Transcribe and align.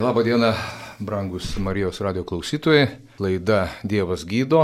Labą 0.00 0.22
dieną, 0.22 0.52
brangus 1.00 1.58
Marijos 1.58 2.00
radio 2.00 2.24
klausytojai. 2.24 2.86
Laida 3.18 3.68
Dievas 3.84 4.24
gydo 4.24 4.62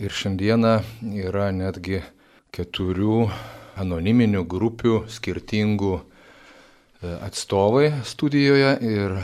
ir 0.00 0.08
šiandieną 0.08 0.70
yra 1.12 1.50
netgi 1.52 1.98
keturių 2.56 3.26
anoniminių 3.76 4.46
grupių 4.48 5.02
skirtingų 5.12 5.90
e, 5.98 6.00
atstovai 7.20 7.90
studijoje 8.00 8.70
ir 8.80 9.18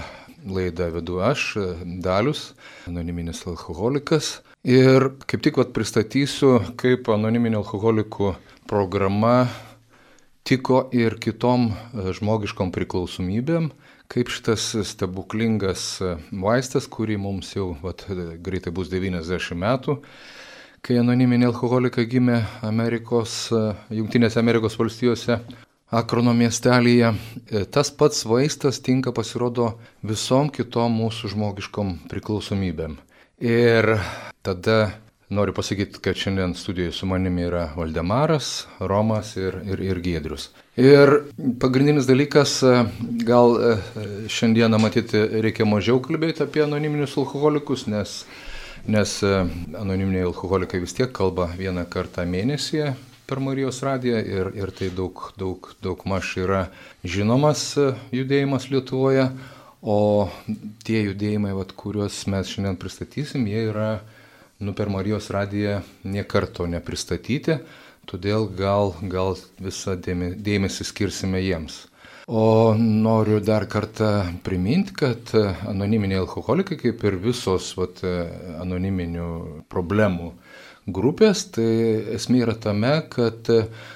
laidą 0.45 0.90
vedu 0.98 1.22
aš, 1.24 1.46
e, 1.56 1.64
Dalius, 2.04 2.50
anoniminis 2.84 3.40
alkoholikas. 3.48 4.42
Ir 4.68 5.14
kaip 5.24 5.46
tik 5.48 5.62
vat 5.62 5.72
pristatysiu, 5.72 6.58
kaip 6.76 7.08
anoniminio 7.08 7.64
alkoholikų 7.64 8.34
programa 8.68 9.48
tiko 10.44 10.90
ir 10.92 11.16
kitom 11.16 11.70
e, 11.72 12.12
žmogiškom 12.20 12.68
priklausomybėm 12.76 13.72
kaip 14.12 14.30
šitas 14.32 14.71
stebuklingas 14.86 15.84
vaistas, 16.30 16.88
kurį 16.91 17.19
mums 17.20 17.55
jau 17.56 17.73
vat, 17.83 18.05
greitai 18.45 18.73
bus 18.74 18.91
90 18.92 19.59
metų, 19.59 19.98
kai 20.84 20.98
anoniminiai 21.01 21.48
alkoholikai 21.48 22.05
gimė 22.11 22.42
Amerikos, 22.66 23.48
Junktinėse 23.95 24.41
Amerikos 24.42 24.77
valstijose, 24.80 25.41
Akrono 25.95 26.33
miestelėje, 26.34 27.12
tas 27.70 27.91
pats 27.95 28.25
vaistas 28.27 28.80
tinka 28.83 29.12
pasirodo 29.14 29.77
visom 30.02 30.48
kitom 30.50 30.97
mūsų 30.98 31.30
žmogiškom 31.36 31.92
priklausomybėm. 32.11 32.97
Ir 33.45 33.95
tada 34.42 34.78
Noriu 35.34 35.55
pasakyti, 35.55 35.98
kad 35.98 36.16
šiandien 36.16 36.55
studijoje 36.55 36.93
su 36.93 37.06
manimi 37.11 37.42
yra 37.42 37.65
Valdemaras, 37.77 38.66
Romas 38.79 39.33
ir, 39.37 39.56
ir, 39.66 39.80
ir 39.83 40.01
Giedrius. 40.05 40.51
Ir 40.79 41.11
pagrindinis 41.61 42.06
dalykas, 42.06 42.61
gal 43.27 43.56
e, 43.59 43.73
šiandieną 44.30 44.78
matyti 44.78 45.25
reikia 45.42 45.66
mažiau 45.66 45.98
kalbėti 46.05 46.45
apie 46.47 46.62
anoniminius 46.62 47.16
alkoholikus, 47.19 47.89
nes, 47.91 48.20
nes 48.86 49.17
e, 49.27 49.33
anoniminiai 49.81 50.28
alkoholikai 50.28 50.84
vis 50.84 50.95
tiek 50.95 51.11
kalba 51.14 51.51
vieną 51.58 51.89
kartą 51.91 52.27
mėnesį 52.30 52.95
per 53.27 53.42
Marijos 53.42 53.83
radiją 53.83 54.23
ir, 54.23 54.55
ir 54.55 54.70
tai 54.78 54.92
daug, 54.95 55.30
daug, 55.41 55.70
daug 55.83 56.06
maž 56.06 56.36
yra 56.47 56.67
žinomas 57.03 57.73
e, 57.75 57.91
judėjimas 58.23 58.70
Lietuvoje, 58.70 59.30
o 59.83 60.30
tie 60.86 61.08
judėjimai, 61.11 61.56
vat, 61.58 61.75
kuriuos 61.77 62.23
mes 62.30 62.55
šiandien 62.55 62.78
pristatysim, 62.80 63.51
jie 63.51 63.67
yra 63.73 63.89
nu, 64.58 64.74
per 64.74 64.88
Marijos 64.92 65.30
radiją 65.34 65.80
niekarto 66.05 66.66
nepristatyti, 66.70 67.58
todėl 68.08 68.47
gal, 68.56 68.94
gal 69.11 69.34
visą 69.62 69.96
dėmesį 69.96 70.86
skirsime 70.86 71.42
jiems. 71.42 71.84
O 72.24 72.72
noriu 72.78 73.41
dar 73.44 73.66
kartą 73.69 74.24
priminti, 74.44 74.94
kad 74.96 75.34
anoniminiai 75.69 76.22
alkoholikai, 76.22 76.78
kaip 76.80 77.05
ir 77.05 77.19
visos 77.20 77.74
vat, 77.77 78.00
anoniminių 78.64 79.28
problemų 79.69 80.30
grupės, 80.89 81.44
tai 81.52 81.68
esmė 82.16 82.41
yra 82.46 82.56
tame, 82.56 82.94
kad 83.12 83.48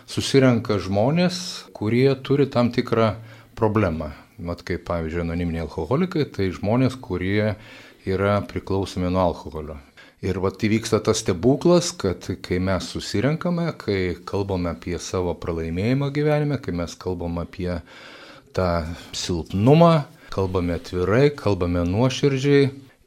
susirenka 0.09 0.77
žmonės, 0.77 1.41
kurie 1.73 2.11
turi 2.21 2.49
tam 2.53 2.69
tikrą 2.73 3.15
problemą. 3.57 4.13
Mat 4.39 4.61
kaip 4.63 4.85
pavyzdžiui 4.87 5.25
anoniminiai 5.25 5.65
alkoholikai, 5.65 6.29
tai 6.29 6.53
žmonės, 6.55 7.01
kurie 7.01 7.57
yra 8.07 8.39
priklausomi 8.45 9.09
nuo 9.09 9.25
alkoholio. 9.25 9.81
Ir 10.19 10.41
vat 10.43 10.59
įvyksta 10.67 10.99
tas 11.07 11.21
stebuklas, 11.23 11.93
kad 11.95 12.25
kai 12.43 12.59
mes 12.59 12.89
susirenkame, 12.91 13.69
kai 13.79 14.17
kalbame 14.27 14.73
apie 14.73 14.97
savo 14.99 15.31
pralaimėjimą 15.39 16.09
gyvenime, 16.17 16.59
kai 16.59 16.75
mes 16.75 16.97
kalbame 16.99 17.45
apie 17.45 17.77
tą 18.57 18.71
silpnumą, 19.15 20.09
kalbame 20.35 20.75
atvirai, 20.75 21.29
kalbame 21.39 21.85
nuoširdžiai 21.87 22.65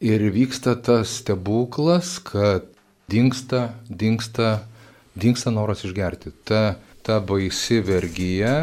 ir 0.07 0.23
vyksta 0.31 0.77
tas 0.79 1.17
stebuklas, 1.19 2.13
kad 2.23 2.69
dinksta, 3.11 3.73
dinksta, 3.89 4.61
dinksta 5.19 5.51
noras 5.51 5.83
išgerti. 5.83 6.31
Ta, 6.47 6.77
ta 7.03 7.19
baisi 7.19 7.81
vergyje, 7.83 8.55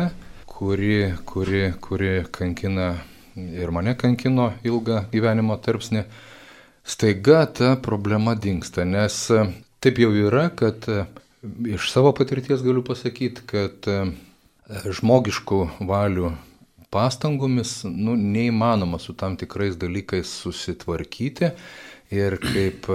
kuri, 0.48 1.12
kuri, 1.28 1.62
kuri 1.84 2.14
kankina 2.32 2.94
ir 3.36 3.70
mane 3.76 3.92
kankino 4.00 4.54
ilgą 4.64 5.04
gyvenimo 5.12 5.60
tarpsnį, 5.62 6.06
staiga 6.88 7.46
ta 7.46 7.76
problema 7.76 8.34
dinksta, 8.34 8.84
nes 8.84 9.16
e, 9.30 9.44
taip 9.84 10.00
jau 10.00 10.10
yra, 10.16 10.48
kad 10.56 10.88
e, 10.88 11.04
iš 11.74 11.90
savo 11.92 12.14
patirties 12.16 12.64
galiu 12.64 12.82
pasakyti, 12.86 13.44
kad 13.50 13.88
e, 13.90 13.98
žmogiškų 14.96 15.60
valių 15.88 16.32
pastangomis 16.92 17.82
nu, 17.84 18.16
neįmanoma 18.16 19.00
su 19.00 19.12
tam 19.12 19.36
tikrais 19.36 19.76
dalykais 19.80 20.32
susitvarkyti. 20.44 21.52
Ir 22.08 22.38
kaip 22.40 22.86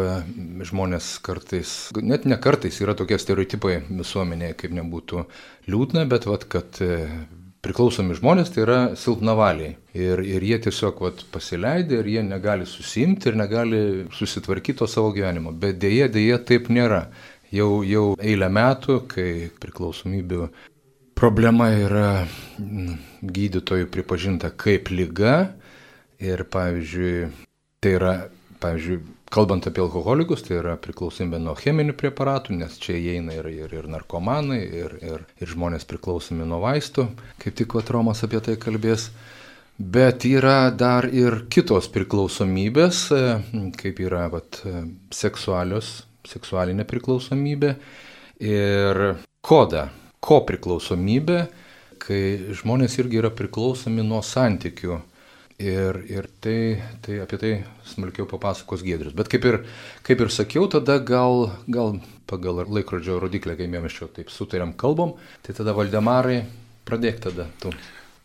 žmonės 0.65 1.11
kartais, 1.21 1.69
net 2.01 2.23
ne 2.25 2.33
kartais 2.41 2.79
yra 2.81 2.95
tokie 2.97 3.19
stereotipai 3.21 3.75
visuomenėje, 3.85 4.55
kaip 4.57 4.73
nebūtų 4.73 5.21
liūdna, 5.69 6.07
bet 6.09 6.25
vat, 6.25 6.47
kad 6.49 6.81
priklausomi 7.63 8.15
žmonės 8.17 8.51
tai 8.53 8.65
yra 8.65 8.79
silpnavaliai. 8.99 9.77
Ir, 9.95 10.21
ir 10.25 10.43
jie 10.43 10.59
tiesiog 10.65 10.99
vat, 11.05 11.23
pasileidė 11.31 12.01
ir 12.01 12.09
jie 12.15 12.25
negali 12.27 12.67
susimti 12.67 13.31
ir 13.31 13.39
negali 13.39 13.81
susitvarkyti 14.13 14.81
to 14.81 14.89
savo 14.89 15.13
gyvenimo. 15.15 15.53
Bet 15.55 15.79
dėje, 15.81 16.09
dėje 16.13 16.41
taip 16.49 16.69
nėra. 16.73 17.05
Jau, 17.53 17.83
jau 17.85 18.05
eilę 18.17 18.49
metų, 18.49 19.03
kai 19.11 19.29
priklausomybių 19.61 20.47
problema 21.13 21.69
yra 21.77 22.25
gydytojų 23.21 23.87
pripažinta 23.93 24.49
kaip 24.57 24.89
lyga 24.91 25.53
ir, 26.23 26.43
pavyzdžiui, 26.49 27.29
tai 27.83 27.93
yra, 27.99 28.13
pavyzdžiui, 28.63 28.97
Kalbant 29.33 29.65
apie 29.65 29.81
alkoholikus, 29.81 30.43
tai 30.45 30.59
yra 30.59 30.75
priklausomybė 30.77 31.39
nuo 31.41 31.55
cheminių 31.57 31.95
preparatų, 31.97 32.53
nes 32.59 32.75
čia 32.77 32.93
įeina 32.99 33.33
ir, 33.33 33.47
ir, 33.49 33.71
ir 33.79 33.87
narkomanai, 33.89 34.59
ir, 34.61 34.91
ir, 35.01 35.23
ir 35.41 35.49
žmonės 35.49 35.87
priklausomi 35.89 36.45
nuo 36.45 36.59
vaistų, 36.61 37.07
kaip 37.41 37.55
tik 37.57 37.73
Vatromas 37.73 38.21
apie 38.27 38.43
tai 38.45 38.59
kalbės. 38.61 39.07
Bet 39.73 40.27
yra 40.29 40.67
dar 40.77 41.07
ir 41.09 41.47
kitos 41.49 41.87
priklausomybės, 41.89 42.99
kaip 43.79 44.01
yra 44.05 44.27
vat, 44.29 44.59
seksualios, 45.09 46.03
seksualinė 46.29 46.85
priklausomybė 46.85 47.71
ir 48.45 49.01
koda, 49.41 49.87
ko 50.21 50.43
priklausomybė, 50.45 51.39
kai 52.05 52.21
žmonės 52.61 52.99
irgi 53.01 53.23
yra 53.23 53.33
priklausomi 53.33 54.05
nuo 54.05 54.21
santykių 54.21 55.01
Ir, 55.61 55.99
ir 56.09 56.25
tai, 56.41 56.81
tai 57.05 57.19
apie 57.21 57.37
tai 57.37 57.51
smulkiau 57.85 58.25
papasakos 58.27 58.81
Giedrius. 58.83 59.13
Bet 59.13 59.29
kaip 59.29 59.45
ir, 59.45 59.59
kaip 60.03 60.23
ir 60.25 60.31
sakiau, 60.33 60.65
tada 60.71 60.97
gal, 60.97 61.51
gal 61.69 61.99
pagal 62.27 62.63
laikrodžio 62.65 63.19
rodiklę, 63.21 63.55
kai 63.59 63.67
mes 63.69 63.93
čia 63.93 64.09
taip 64.09 64.33
sutarėm 64.33 64.73
kalbom, 64.73 65.13
tai 65.45 65.53
tada 65.53 65.75
Valdemarai, 65.77 66.41
pradėk 66.89 67.21
tada 67.27 67.47
tu. 67.61 67.71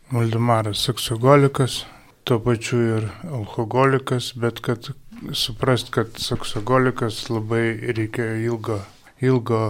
Valdemaras 0.09 0.81
seksogolikas, 0.87 1.83
tuo 2.25 2.39
pačiu 2.41 2.81
ir 2.97 3.09
alkoholikas, 3.29 4.33
bet 4.33 4.63
kad 4.65 4.89
suprast, 5.31 5.93
kad 5.93 6.17
seksogolikas 6.17 7.27
labai 7.29 7.93
reikia 7.93 8.33
ilgo, 8.41 8.81
ilgo, 9.21 9.63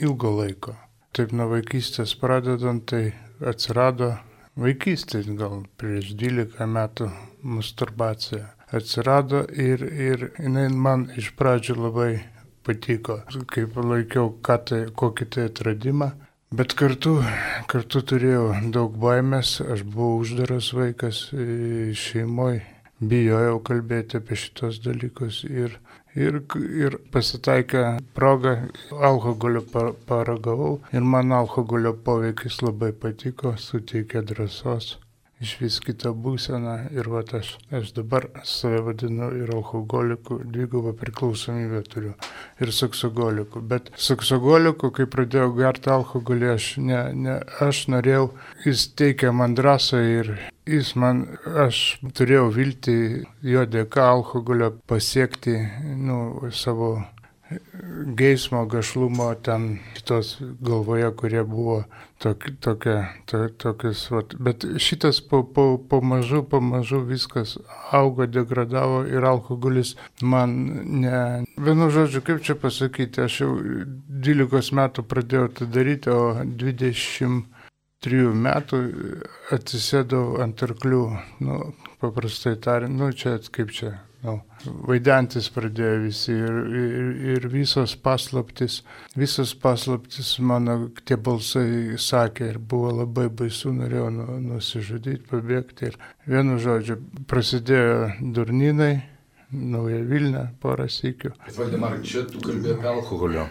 ilgo 0.00 0.36
laiko. 0.40 0.78
Taip 1.14 1.36
nuo 1.36 1.50
vaikystės 1.52 2.16
pradedant, 2.18 2.88
tai 2.90 3.12
atsirado 3.44 4.14
vaikystės, 4.60 5.28
gal 5.38 5.64
prieš 5.80 6.12
12 6.18 6.66
metų 6.70 7.08
masturbacija 7.42 8.50
atsirado 8.74 9.44
ir, 9.50 9.82
ir 9.82 10.28
jinai 10.38 10.68
man 10.70 11.08
iš 11.18 11.32
pradžių 11.38 11.76
labai 11.78 12.12
patiko, 12.64 13.20
kaip 13.50 13.76
laikiau, 13.76 14.30
tai, 14.42 14.84
kokį 14.94 15.26
tai 15.30 15.48
atradimą. 15.50 16.12
Bet 16.54 16.76
kartu, 16.78 17.16
kartu 17.70 18.00
turėjau 18.06 18.46
daug 18.74 18.94
baimės, 19.02 19.56
aš 19.60 19.82
buvau 19.82 20.20
uždaras 20.22 20.70
vaikas 20.76 21.24
šeimoje, 21.98 22.62
bijojau 23.02 23.58
kalbėti 23.66 24.20
apie 24.20 24.38
šitos 24.38 24.78
dalykus 24.84 25.42
ir, 25.50 25.74
ir, 26.16 26.40
ir 26.86 26.98
pasitaikė 27.14 27.84
proga, 28.16 28.56
alkoholio 29.10 29.64
paragavau. 30.08 30.74
Ir 30.92 31.08
man 31.14 31.32
alkoholio 31.32 31.94
poveikis 32.08 32.60
labai 32.62 32.92
patiko, 33.06 33.56
suteikė 33.68 34.24
drąsos 34.32 34.94
iš 35.42 35.54
vis 35.60 35.76
kitą 35.82 36.12
būseną 36.24 36.74
ir 36.94 37.08
va 37.10 37.22
aš, 37.38 37.54
aš 37.74 37.92
dabar 37.96 38.28
save 38.46 38.80
vadinu 38.86 39.30
ir 39.40 39.50
alkoholiku, 39.54 40.38
dvigubą 40.44 40.94
priklausomybę 41.00 41.82
turiu 41.90 42.14
ir 42.62 42.72
saksogoliku. 42.72 43.60
Bet 43.60 43.90
saksogoliku, 43.96 44.92
kai 44.94 45.08
pradėjau 45.10 45.50
gerti 45.58 45.90
alkoholį, 45.94 46.50
aš, 46.54 46.68
ne, 46.78 47.00
ne, 47.26 47.38
aš 47.64 47.86
norėjau, 47.94 48.28
jis 48.66 48.86
teikė 48.98 49.32
man 49.34 49.56
drąsą 49.58 50.02
ir 50.12 50.34
jis 50.70 50.94
man, 51.00 51.26
aš 51.66 51.82
turėjau 52.16 52.46
vilti 52.54 52.96
jo 53.44 53.66
dėka 53.68 54.06
alkoholio 54.14 54.72
pasiekti 54.88 55.58
nu, 55.98 56.50
savo 56.54 56.94
geismo, 58.16 58.64
gašlumo 58.66 59.34
ten 59.34 59.78
kitos 59.94 60.38
galvoje, 60.60 61.10
kurie 61.18 61.44
buvo 61.44 61.82
tok, 62.24 62.44
tokia, 62.60 62.96
to, 63.28 63.42
tokius, 63.60 64.06
vat. 64.10 64.34
bet 64.40 64.64
šitas 64.80 65.20
po, 65.28 65.42
po, 65.44 65.64
po 65.90 66.00
mažu, 66.00 66.42
po 66.48 66.60
viskas 67.04 67.56
augo, 67.92 68.26
degradavo 68.26 69.02
ir 69.04 69.24
alkoholis 69.28 69.94
man 70.22 70.54
ne, 71.04 71.44
vienu 71.56 71.90
žodžiu, 71.92 72.24
kaip 72.24 72.40
čia 72.46 72.56
pasakyti, 72.56 73.26
aš 73.26 73.40
jau 73.44 73.50
12 74.28 74.72
metų 74.80 75.04
pradėjau 75.10 75.50
tai 75.58 75.68
daryti, 75.76 76.14
o 76.14 76.32
20 76.64 77.44
trijų 78.04 78.32
metų 78.46 78.80
atsisėdau 79.54 80.40
ant 80.44 80.64
arklių, 80.64 81.04
nu, 81.44 81.60
paprastai 82.00 82.56
tariant, 82.60 82.96
nu, 83.00 83.12
čia 83.12 83.36
kaip 83.52 83.72
čia, 83.72 83.98
nu, 84.24 84.34
vaidantis 84.88 85.50
pradėjo 85.52 85.94
visi 86.06 86.32
ir, 86.32 86.58
ir, 86.80 87.08
ir 87.34 87.48
visos 87.52 87.94
paslaptis, 88.00 88.80
visos 89.16 89.54
paslaptis 89.60 90.34
mano 90.40 90.78
tie 91.04 91.16
balsai 91.16 91.98
sakė 92.00 92.50
ir 92.54 92.60
buvo 92.72 92.92
labai 93.02 93.28
baisu, 93.28 93.72
norėjau 93.76 94.10
nu, 94.14 94.28
nusižudyti, 94.50 95.26
pabėgti 95.30 95.90
ir 95.90 95.98
vienu 96.26 96.58
žodžiu 96.62 96.98
prasidėjo 97.30 97.98
durninai 98.36 98.94
Nauja 99.54 100.00
Vilna 100.08 100.48
porą 100.62 100.86
sėkių. 100.90 101.30
Valdemar, 101.56 101.98
čia 102.06 102.24
tu 102.28 102.40
kalbėjai 102.42 102.74
apie 102.74 102.88
alkoholio 102.90 103.44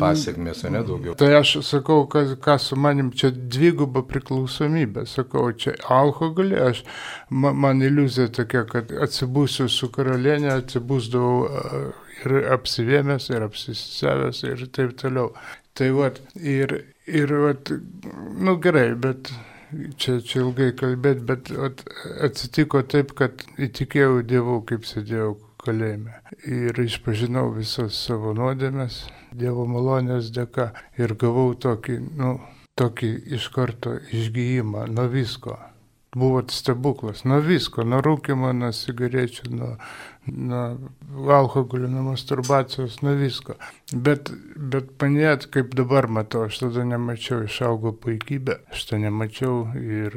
pasiekmes, 0.00 0.62
ne 0.72 0.82
daugiau. 0.86 1.16
Tai 1.18 1.30
aš 1.38 1.56
sakau, 1.66 2.04
kas, 2.12 2.34
kas 2.44 2.68
su 2.70 2.78
manim, 2.80 3.10
čia 3.16 3.30
dviguba 3.32 4.02
priklausomybė. 4.08 5.06
Sakau, 5.10 5.48
čia 5.56 5.76
alkoholį, 5.92 6.58
aš, 6.68 6.82
man, 7.30 7.56
man 7.64 7.84
iliuzija 7.84 8.32
tokia, 8.40 8.66
kad 8.68 8.92
atsibūsiu 9.06 9.68
su 9.72 9.90
karalienė, 9.94 10.52
atsibūsdavau 10.60 11.92
ir 12.24 12.36
apsivėmęs, 12.56 13.30
ir 13.32 13.48
apsisevęs, 13.48 14.44
ir 14.48 14.66
taip 14.76 14.96
toliau. 15.00 15.32
Tai 15.76 15.90
vad, 15.96 16.22
ir, 16.40 16.78
ir 17.06 17.36
vad, 17.42 17.72
nu 18.40 18.56
gerai, 18.64 18.88
bet 19.00 19.32
čia, 20.00 20.20
čia 20.24 20.40
ilgai 20.44 20.70
kalbėti, 20.78 21.24
bet 21.28 21.50
at, 21.68 21.82
atsitiko 22.28 22.80
taip, 22.88 23.12
kad 23.18 23.44
įtikėjau 23.60 24.22
Dievu, 24.26 24.62
kaip 24.68 24.88
sėdėjau 24.88 25.34
kalėjime. 25.66 26.20
Ir 26.46 26.78
išpažinau 26.86 27.50
visas 27.56 27.98
savo 28.06 28.32
nuodėmes 28.36 29.04
Dievo 29.36 29.66
malonės 29.68 30.30
dėka 30.32 30.70
ir 30.96 31.12
gavau 31.20 31.50
tokį, 31.60 31.96
nu, 32.16 32.36
tokį 32.80 33.10
iš 33.36 33.48
karto 33.52 33.96
išgyjimą 34.16 34.86
nuo 34.92 35.08
visko. 35.12 35.58
Buvo 36.16 36.40
stebuklas, 36.48 37.26
nuo 37.28 37.42
visko, 37.44 37.84
nuo 37.84 37.98
rūkimo, 38.04 38.54
nuo 38.56 38.70
cigarečių, 38.72 39.50
nuo, 39.52 39.74
nuo 40.26 41.34
alkoholio, 41.34 41.88
nuo 41.88 42.02
masturbacijos, 42.02 43.02
nuo 43.02 43.14
visko. 43.18 43.56
Bet, 43.92 44.32
bet 44.56 44.88
panėt, 44.98 45.46
kaip 45.54 45.74
dabar 45.78 46.08
matau, 46.10 46.46
aš 46.48 46.58
tada 46.64 46.82
nemačiau, 46.88 47.44
išaugo 47.46 47.92
puikybė, 48.02 48.56
aš 48.74 48.82
to 48.88 48.98
nemačiau 48.98 49.60
ir 49.78 50.16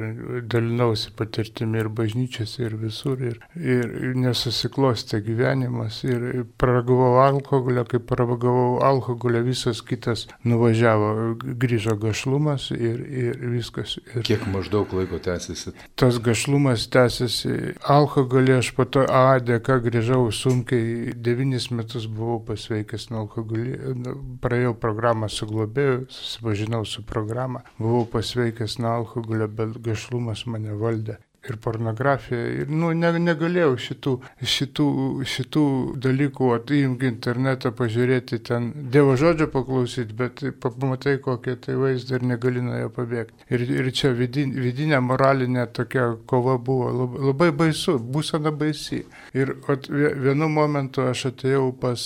dalinausi 0.50 1.12
patirtimi 1.14 1.78
ir 1.78 1.90
bažnyčiose, 1.94 2.64
ir 2.66 2.74
visur, 2.80 3.22
ir, 3.22 3.38
ir 3.54 4.16
nesusiklostė 4.18 5.20
gyvenimas, 5.22 6.00
ir 6.02 6.48
paragavau 6.58 7.20
alkoholio, 7.22 7.86
kai 7.86 8.02
paragavau 8.02 8.80
alkoholio, 8.86 9.44
visas 9.46 9.84
kitas 9.86 10.26
nuvažiavo, 10.42 11.12
grįžo 11.38 11.94
gašlumas 12.02 12.70
ir, 12.74 12.98
ir 13.06 13.38
viskas. 13.54 13.98
Ir 14.16 14.26
Kiek 14.26 14.48
maždaug 14.50 14.90
laiko 14.98 15.22
tęsiasi? 15.22 15.76
Tas 15.94 16.18
gašlumas 16.18 16.88
tęsiasi, 16.90 17.76
alkoholį 17.86 18.58
aš 18.58 18.74
po 18.74 18.88
to 18.90 19.06
A 19.10 19.38
dėka 19.42 19.78
grįžau 19.82 19.99
sunkiai, 20.34 21.14
devynis 21.14 21.70
metus 21.70 22.06
buvau 22.10 22.40
pasveikęs 22.50 23.08
nuo 23.10 23.24
alkoholio 23.24 23.94
Nu, 24.00 24.14
praėjau 24.42 24.74
programą 24.82 25.28
su 25.28 25.48
globėju, 25.50 26.04
susipažinau 26.10 26.84
su 26.88 27.04
programą, 27.06 27.64
buvau 27.78 28.06
pasveikęs 28.12 28.78
nuo 28.80 28.94
alkoholio, 29.00 29.48
bet 29.48 29.80
gašlumas 29.84 30.46
mane 30.46 30.76
valdė 30.84 31.20
ir 31.48 31.56
pornografija. 31.56 32.40
Ir, 32.62 32.70
nu, 32.72 32.90
ne, 32.96 33.10
negalėjau 33.22 33.72
šitų, 33.80 34.14
šitų, 34.54 34.86
šitų 35.34 35.64
dalykų, 36.04 36.50
atėjimti 36.56 37.08
internetą, 37.08 37.72
pažiūrėti 37.76 38.40
ten, 38.50 38.70
Dievo 38.92 39.16
žodžio 39.20 39.48
paklausyti, 39.52 40.16
bet 40.16 40.42
pamatai 40.60 41.16
kokią 41.24 41.56
tai 41.64 41.76
vaizdą 41.80 42.18
ir 42.18 42.26
negali 42.34 42.64
nuo 42.64 42.76
jo 42.76 42.92
pabėgti. 42.96 43.48
Ir, 43.54 43.64
ir 43.80 43.90
čia 43.96 44.12
vidin, 44.16 44.52
vidinė 44.60 45.00
moralinė 45.04 45.66
tokia 45.76 46.10
kova 46.30 46.58
buvo 46.58 46.90
labai, 47.02 47.24
labai 47.30 47.50
baisu, 47.64 47.96
būsena 47.98 48.52
baisi. 48.52 49.04
Ir 49.36 49.56
at, 49.70 49.88
vienu 49.90 50.50
momentu 50.52 51.06
aš 51.08 51.30
atėjau 51.32 51.70
pas 51.80 52.04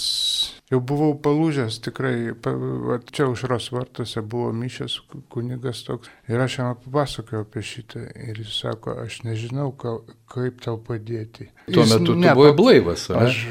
jau 0.72 0.80
buvau 0.80 1.14
palūžęs 1.24 1.80
tikrai, 1.84 2.16
va, 2.44 2.98
čia 3.12 3.28
užros 3.30 3.70
vartuose 3.74 4.22
buvo 4.22 4.52
mišęs 4.56 4.98
kunigas 5.32 5.84
toks 5.86 6.10
ir 6.28 6.40
aš 6.44 6.58
jam 6.58 6.70
papasakojau 6.84 7.44
apie 7.44 7.62
šitą 7.64 8.04
ir 8.28 8.40
jis 8.42 8.54
sako, 8.62 8.96
aš 9.04 9.20
nežinau, 9.26 9.70
ka, 9.76 9.96
kaip 10.32 10.62
tau 10.64 10.78
padėti. 10.80 11.50
Tuo 11.68 11.84
jis, 11.84 11.94
metu 11.94 12.16
ne, 12.16 12.30
tu 12.30 12.40
buvai 12.40 12.54
blaivas, 12.56 13.06
ar? 13.10 13.28
Aš, 13.28 13.42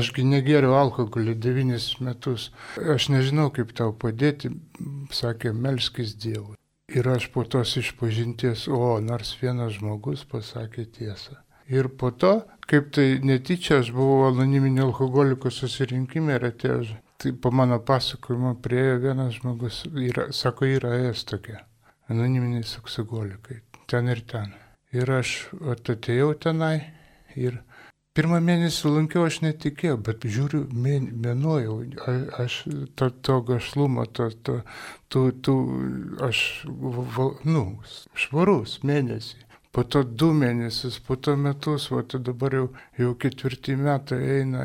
ašgi 0.00 0.26
negeriu 0.28 0.76
alkoholį 0.78 1.36
devynis 1.40 1.90
metus, 2.04 2.50
aš 2.80 3.10
nežinau, 3.14 3.50
kaip 3.54 3.74
tau 3.76 3.92
padėti, 3.92 4.52
sakė, 5.14 5.54
melskis 5.54 6.16
Dievui. 6.20 6.56
Ir 6.90 7.06
aš 7.06 7.28
po 7.30 7.44
tos 7.46 7.76
išpažinties, 7.78 8.66
o 8.66 8.96
nors 9.04 9.36
vienas 9.38 9.76
žmogus 9.78 10.24
pasakė 10.26 10.88
tiesą. 10.90 11.38
Ir 11.70 11.86
po 11.94 12.10
to 12.10 12.40
kaip 12.70 12.90
tai 12.94 13.18
netyčia, 13.22 13.80
aš 13.82 13.90
buvau 13.94 14.28
anoniminio 14.28 14.86
alkoholikų 14.90 15.50
susirinkime 15.54 16.36
ir 16.38 16.46
atėjo, 16.52 16.82
tai 17.20 17.32
po 17.34 17.50
mano 17.54 17.80
pasakojimo 17.86 18.54
priejo 18.62 19.00
vienas 19.02 19.40
žmogus, 19.40 19.82
yra, 19.90 20.28
sako, 20.36 20.68
yra 20.76 20.94
es 21.10 21.24
tokia, 21.26 21.64
anoniminiai 22.10 22.64
alkoholikai, 22.98 23.60
ten 23.86 24.08
ir 24.08 24.22
ten. 24.26 24.54
Ir 24.92 25.10
aš 25.14 25.50
atėjau 25.70 26.32
tenai 26.42 26.76
ir 27.38 27.60
pirmą 28.18 28.40
mėnesį 28.42 28.90
lankiau, 28.96 29.26
aš 29.28 29.40
netikėjau, 29.44 29.98
bet 30.08 30.26
žiūriu, 30.26 30.64
mėnuojau, 30.74 31.76
aš 32.42 32.56
to, 32.98 33.10
to 33.22 33.36
gašlumo, 33.46 34.06
to, 34.10 34.30
to, 34.42 34.56
to, 35.08 35.28
to, 35.46 35.54
aš, 36.26 36.42
nu, 37.46 37.64
švarus 38.18 38.80
mėnesį 38.82 39.49
po 39.70 39.84
to 39.86 40.02
du 40.02 40.32
mėnesius, 40.34 40.98
po 41.06 41.14
to 41.16 41.36
metus, 41.38 41.86
o 41.94 42.00
tai 42.02 42.18
dabar 42.26 42.54
jau, 42.56 42.64
jau 42.98 43.10
ketvirtį 43.22 43.76
metai 43.78 44.18
eina, 44.38 44.64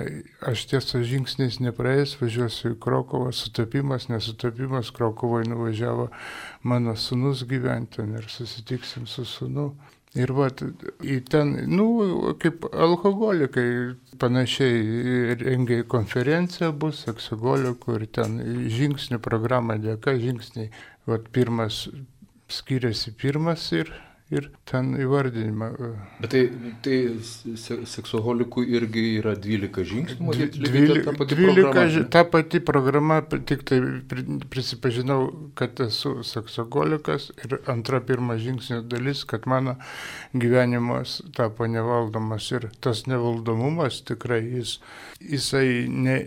aš 0.50 0.66
tiesą 0.72 1.04
žingsniais 1.06 1.60
nepraėjęs, 1.62 2.16
važiuosiu 2.22 2.72
į 2.74 2.80
Krokovą, 2.82 3.34
sutapimas, 3.36 4.08
nesutapimas, 4.10 4.90
Krokovoje 4.96 5.50
nuvažiavo 5.52 6.08
mano 6.66 6.96
sunus 6.98 7.46
gyventi 7.46 8.02
ir 8.02 8.26
susitiksim 8.34 9.06
su 9.06 9.28
sunu. 9.30 9.76
Ir 10.16 10.32
va, 10.32 10.48
į 11.04 11.20
ten, 11.28 11.50
nu, 11.68 11.86
kaip 12.40 12.64
alkoholikai 12.72 13.68
panašiai 14.22 15.36
rengia 15.42 15.84
konferencija 15.92 16.72
bus, 16.72 17.02
seksogolikų 17.04 18.00
ir 18.00 18.06
ten 18.16 18.40
žingsnių 18.72 19.20
programa 19.20 19.76
dėka, 19.76 20.16
žingsniai, 20.22 20.72
va, 21.06 21.20
pirmas 21.20 21.84
skiriasi 22.48 23.12
pirmas 23.18 23.72
ir 23.74 23.92
ir 24.34 24.48
ten 24.66 24.96
įvardinimą. 24.98 25.68
E. 25.78 25.90
Bet 26.24 26.32
tai, 26.34 26.42
tai 26.86 26.98
seksualikų 27.92 28.64
irgi 28.74 29.04
yra 29.20 29.36
12 29.38 29.86
žingsnių, 29.92 30.38
dvylika, 30.56 31.04
ta 31.06 31.14
pati 31.20 31.38
12, 31.38 31.62
programa. 31.62 32.06
Ta 32.16 32.24
pati 32.34 32.62
programa, 32.66 33.20
tik 33.22 33.62
tai 33.70 33.80
prisipažinau, 34.50 35.20
kad 35.60 35.78
esu 35.86 36.16
seksualikas 36.26 37.30
ir 37.46 37.60
antra 37.70 38.02
pirma 38.02 38.40
žingsnio 38.42 38.82
dalis, 38.90 39.22
kad 39.30 39.46
mano 39.50 39.76
gyvenimas 40.34 41.20
tapo 41.38 41.70
nevaldomas 41.70 42.50
ir 42.56 42.70
tas 42.82 43.06
nevaldomumas 43.06 44.02
tikrai 44.10 44.42
jis, 44.42 44.80
jisai 45.22 45.86
ne, 45.86 46.18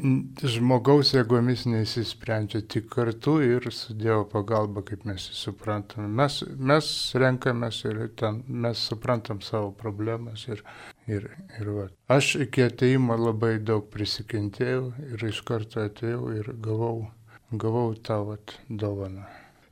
žmogaus 0.46 1.16
jėgomis 1.16 1.66
neįsisprendžia 1.66 2.62
tik 2.62 2.86
kartu 2.94 3.40
ir 3.42 3.70
su 3.74 3.96
Dievo 3.98 4.22
pagalba, 4.30 4.84
kaip 4.86 5.02
mes 5.08 5.26
jį 5.32 5.34
suprantame. 5.34 6.06
Mes, 6.14 6.40
mes 6.62 6.94
renkamės 7.18 7.82
ir 7.90 8.00
ten 8.20 8.42
mes 8.48 8.84
suprantam 8.90 9.40
savo 9.44 9.72
problemas 9.82 10.46
ir, 10.48 10.62
ir, 11.06 11.28
ir 11.60 11.72
va. 11.76 11.88
Aš 12.18 12.34
iki 12.46 12.66
ateimo 12.68 13.16
labai 13.18 13.56
daug 13.72 13.88
prisikentėjau 13.94 14.92
ir 15.10 15.26
iš 15.32 15.42
karto 15.48 15.84
atėjau 15.84 16.32
ir 16.36 16.54
gavau, 16.68 17.08
gavau 17.52 17.92
tą 18.08 18.22
vat 18.30 18.58
dovaną. 18.68 19.26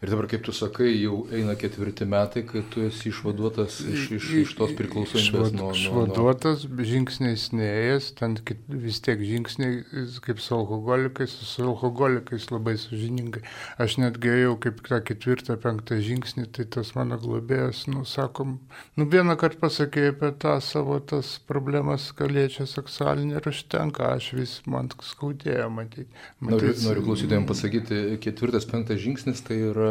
Ir 0.04 0.10
dabar, 0.12 0.26
kaip 0.28 0.42
tu 0.44 0.52
sakai, 0.52 0.90
jau 1.00 1.22
eina 1.32 1.54
ketvirti 1.56 2.04
metai, 2.04 2.42
kai 2.44 2.60
tu 2.68 2.82
esi 2.84 3.08
išvaduotas 3.08 3.78
iš, 3.80 4.02
iš, 4.18 4.26
iš 4.42 4.50
tos 4.58 4.74
priklausomybės 4.76 5.54
nuo... 5.56 5.70
Išvaduotas, 5.72 6.66
nuo... 6.68 6.84
žingsniais 6.84 7.46
neėjęs, 7.56 8.10
ten 8.18 8.34
vis 8.68 9.00
tiek 9.00 9.22
žingsniai, 9.24 9.78
kaip 10.26 10.42
su 10.44 10.52
alkoholikais, 10.58 11.32
su 11.48 11.64
alkoholikais 11.64 12.50
labai 12.52 12.74
sužiningai. 12.82 13.40
Aš 13.80 13.96
netgi 14.02 14.34
ėjau 14.34 14.58
kaip 14.66 14.82
tą 14.84 14.98
ketvirtą, 15.00 15.56
penktą 15.64 15.96
žingsnį, 16.04 16.44
tai 16.58 16.68
tas 16.76 16.92
mano 16.98 17.16
globėjas, 17.22 17.86
nu, 17.88 18.04
sakom, 18.04 18.58
nu 19.00 19.08
vieną 19.08 19.38
kartą 19.40 19.64
pasakė 19.64 20.10
apie 20.12 20.34
tą 20.44 20.58
savo 20.60 21.00
tas 21.00 21.38
problemas, 21.48 22.10
ką 22.12 22.28
liečia 22.28 22.68
seksualinį 22.68 23.40
ir 23.40 23.48
užtenka, 23.48 24.12
aš 24.20 24.28
vis 24.36 24.58
man 24.68 24.92
skaudėjo 24.92 25.72
matyti. 25.72 26.12
Noriu, 26.44 26.76
noriu 26.84 27.08
klausytėjams 27.08 27.48
pasakyti, 27.48 28.04
ketvirtas, 28.20 28.68
penktas 28.68 29.00
žingsnis 29.00 29.40
tai 29.48 29.62
yra 29.72 29.85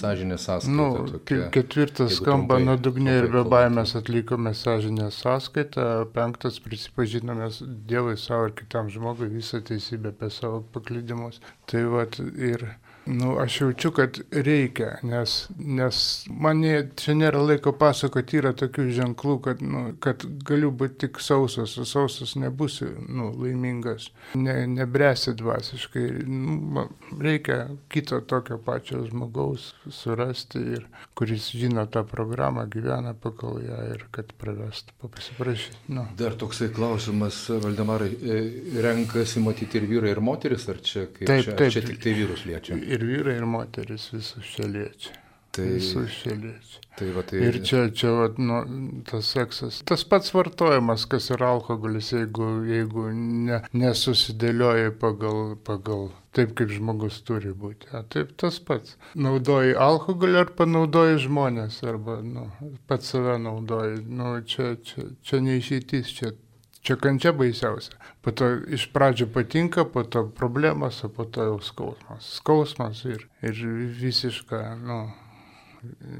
sąžinės 0.00 0.44
sąskaita. 0.48 0.76
Nu, 0.76 1.06
tokia, 1.12 1.48
ketvirtas 1.54 2.16
skamba 2.18 2.58
nuodugniai 2.62 3.22
ir 3.22 3.28
be 3.32 3.44
baimės 3.54 3.96
atlikome 4.00 4.52
sąžinės 4.56 5.20
sąskaitą, 5.24 5.86
penktas 6.14 6.60
prisipažinome 6.64 7.50
Dievui 7.90 8.16
savo 8.20 8.50
ir 8.50 8.54
kitam 8.62 8.90
žmogui 8.92 9.30
visą 9.32 9.62
teisybę 9.66 10.14
apie 10.14 10.30
savo 10.34 10.62
paklydimus. 10.74 11.40
Tai 11.70 11.84
vat 11.94 12.20
ir 12.20 12.66
Nu, 13.10 13.38
aš 13.38 13.60
jaučiu, 13.60 13.90
kad 13.90 14.18
reikia, 14.30 14.98
nes, 15.02 15.48
nes 15.58 16.00
man 16.30 16.62
čia 16.96 17.14
nėra 17.16 17.40
laiko 17.42 17.72
pasakoti, 17.74 18.38
yra 18.38 18.52
tokių 18.54 18.84
ženklų, 18.94 19.36
kad, 19.46 19.62
nu, 19.64 19.82
kad 20.04 20.22
galiu 20.46 20.70
būti 20.70 21.06
tik 21.06 21.20
sausas, 21.24 21.74
o 21.80 21.86
sausas 21.88 22.36
nebūsi 22.38 22.86
nu, 23.08 23.30
laimingas, 23.40 24.10
ne, 24.38 24.54
nebresi 24.70 25.34
dvasiškai. 25.38 26.04
Nu, 26.28 26.86
reikia 27.18 27.58
kito 27.90 28.20
tokio 28.20 28.60
pačio 28.62 29.02
žmogaus 29.08 29.72
surasti, 29.90 30.62
ir, 30.76 30.86
kuris 31.18 31.50
žino 31.56 31.86
tą 31.90 32.04
programą, 32.06 32.66
gyvena 32.70 33.14
pagal 33.18 33.58
ją 33.64 33.80
ir 33.94 34.06
kad 34.14 34.30
pravestų, 34.38 34.94
pasiprašyti. 35.08 35.82
Nu. 35.96 36.06
Dar 36.20 36.38
toksai 36.38 36.70
klausimas, 36.76 37.42
Valdemarai, 37.64 38.12
e, 38.20 38.40
renkasi 38.84 39.42
matyti 39.42 39.80
ir 39.80 39.90
vyrai, 39.90 40.14
ir 40.14 40.22
moteris, 40.24 40.68
ar 40.70 40.78
čia, 40.84 41.08
taip, 41.18 41.48
čia, 41.48 41.58
taip, 41.58 41.74
čia 41.74 41.86
tik 41.90 42.02
tai 42.04 42.16
vyrus 42.20 42.46
liečia? 42.46 42.78
ir 42.99 42.99
vyrai, 43.06 43.38
ir 43.40 43.48
moteris 43.48 44.10
visus 44.14 44.54
čia 44.54 44.68
liečia. 44.70 45.16
Tai, 45.50 45.64
visus 45.66 46.14
čia 46.22 46.36
liečia. 46.38 46.82
Tai, 46.94 47.08
va, 47.16 47.22
tai... 47.26 47.40
Ir 47.42 47.56
čia, 47.66 47.80
čia 47.96 48.10
va, 48.14 48.26
nu, 48.38 48.60
tas 49.08 49.32
seksas. 49.34 49.80
Tas 49.88 50.04
pats 50.06 50.30
vartojimas, 50.34 51.06
kas 51.10 51.30
yra 51.34 51.48
alkoholis, 51.56 52.12
jeigu, 52.14 52.50
jeigu 52.68 53.08
ne, 53.16 53.58
nesusidėlioja 53.74 54.92
pagal, 55.00 55.56
pagal 55.66 56.10
taip, 56.36 56.52
kaip 56.58 56.70
žmogus 56.76 57.18
turi 57.26 57.50
būti. 57.56 57.90
Ja, 57.90 58.04
taip 58.14 58.36
tas 58.38 58.60
pats. 58.62 58.94
Naudoji 59.18 59.74
alkoholį 59.74 60.38
ar 60.44 60.52
panaudoji 60.60 61.18
žmonės, 61.26 61.80
arba 61.88 62.20
nu, 62.22 62.46
pats 62.90 63.10
save 63.10 63.40
naudoji. 63.42 64.04
Nu, 64.06 64.36
čia, 64.46 64.76
čia, 64.86 65.08
čia 65.26 65.42
neišeitis, 65.48 66.14
čia 66.20 66.34
Čia 66.80 66.96
kančia 66.96 67.32
baisiausia. 67.36 67.98
Po 68.24 68.32
to 68.32 68.48
iš 68.72 68.86
pradžių 68.94 69.28
patinka, 69.34 69.84
po 69.84 70.04
to 70.04 70.24
problemas, 70.36 71.02
o 71.04 71.10
po 71.12 71.26
to 71.28 71.44
jau 71.50 71.58
skausmas. 71.64 72.30
Skausmas 72.40 73.04
ir, 73.04 73.26
ir 73.44 73.60
visiška, 74.00 74.62
nu, 74.80 75.02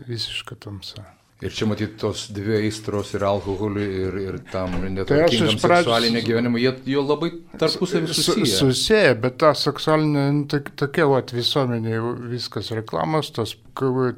visiška 0.08 0.60
tamsa. 0.60 1.06
Ir 1.40 1.54
čia 1.56 1.64
matyti 1.64 1.96
tos 1.96 2.26
dvi 2.36 2.58
aistros 2.58 3.14
ir 3.16 3.22
alkoholiui, 3.24 3.86
ir, 4.04 4.16
ir 4.20 4.34
tam 4.52 4.74
netvarkingam 4.76 5.54
tai 5.54 5.62
pradžios... 5.62 5.86
seksualinė 5.86 6.20
gyvenimą, 6.26 6.60
jie 6.60 6.72
jo 6.92 7.04
labai 7.06 7.30
tarpusavį 7.62 8.12
susiję. 8.12 8.50
Susiję, 8.58 9.14
bet 9.22 9.38
ta 9.40 9.54
seksualinė, 9.56 10.24
nu, 10.36 10.60
tokia 10.82 11.06
vat, 11.08 11.32
visuomenė, 11.32 11.94
viskas 12.28 12.68
reklamos, 12.76 13.32
tos, 13.32 13.56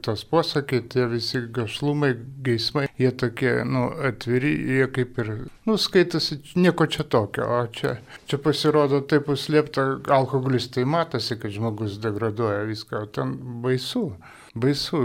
tos 0.02 0.26
posakiai, 0.34 0.82
tie 0.90 1.06
visi 1.14 1.44
gašlumai, 1.54 2.10
geismai, 2.42 2.88
jie 2.98 3.14
tokie, 3.22 3.54
nu, 3.70 3.86
atviri, 4.10 4.52
jie 4.80 4.90
kaip 4.98 5.22
ir, 5.22 5.32
nu, 5.70 5.78
skaitasi, 5.78 6.42
nieko 6.58 6.90
čia 6.90 7.06
tokio, 7.06 7.46
o 7.60 7.64
čia, 7.70 8.00
čia 8.26 8.42
pasirodo 8.42 9.04
taip 9.06 9.30
užslėpta, 9.30 9.86
alkoholis 10.18 10.72
tai 10.74 10.90
matosi, 10.90 11.38
kad 11.38 11.54
žmogus 11.54 12.02
degraduoja 12.02 12.66
viską, 12.66 13.06
o 13.06 13.12
ten 13.14 13.38
baisu 13.62 14.08
baisu, 14.54 15.02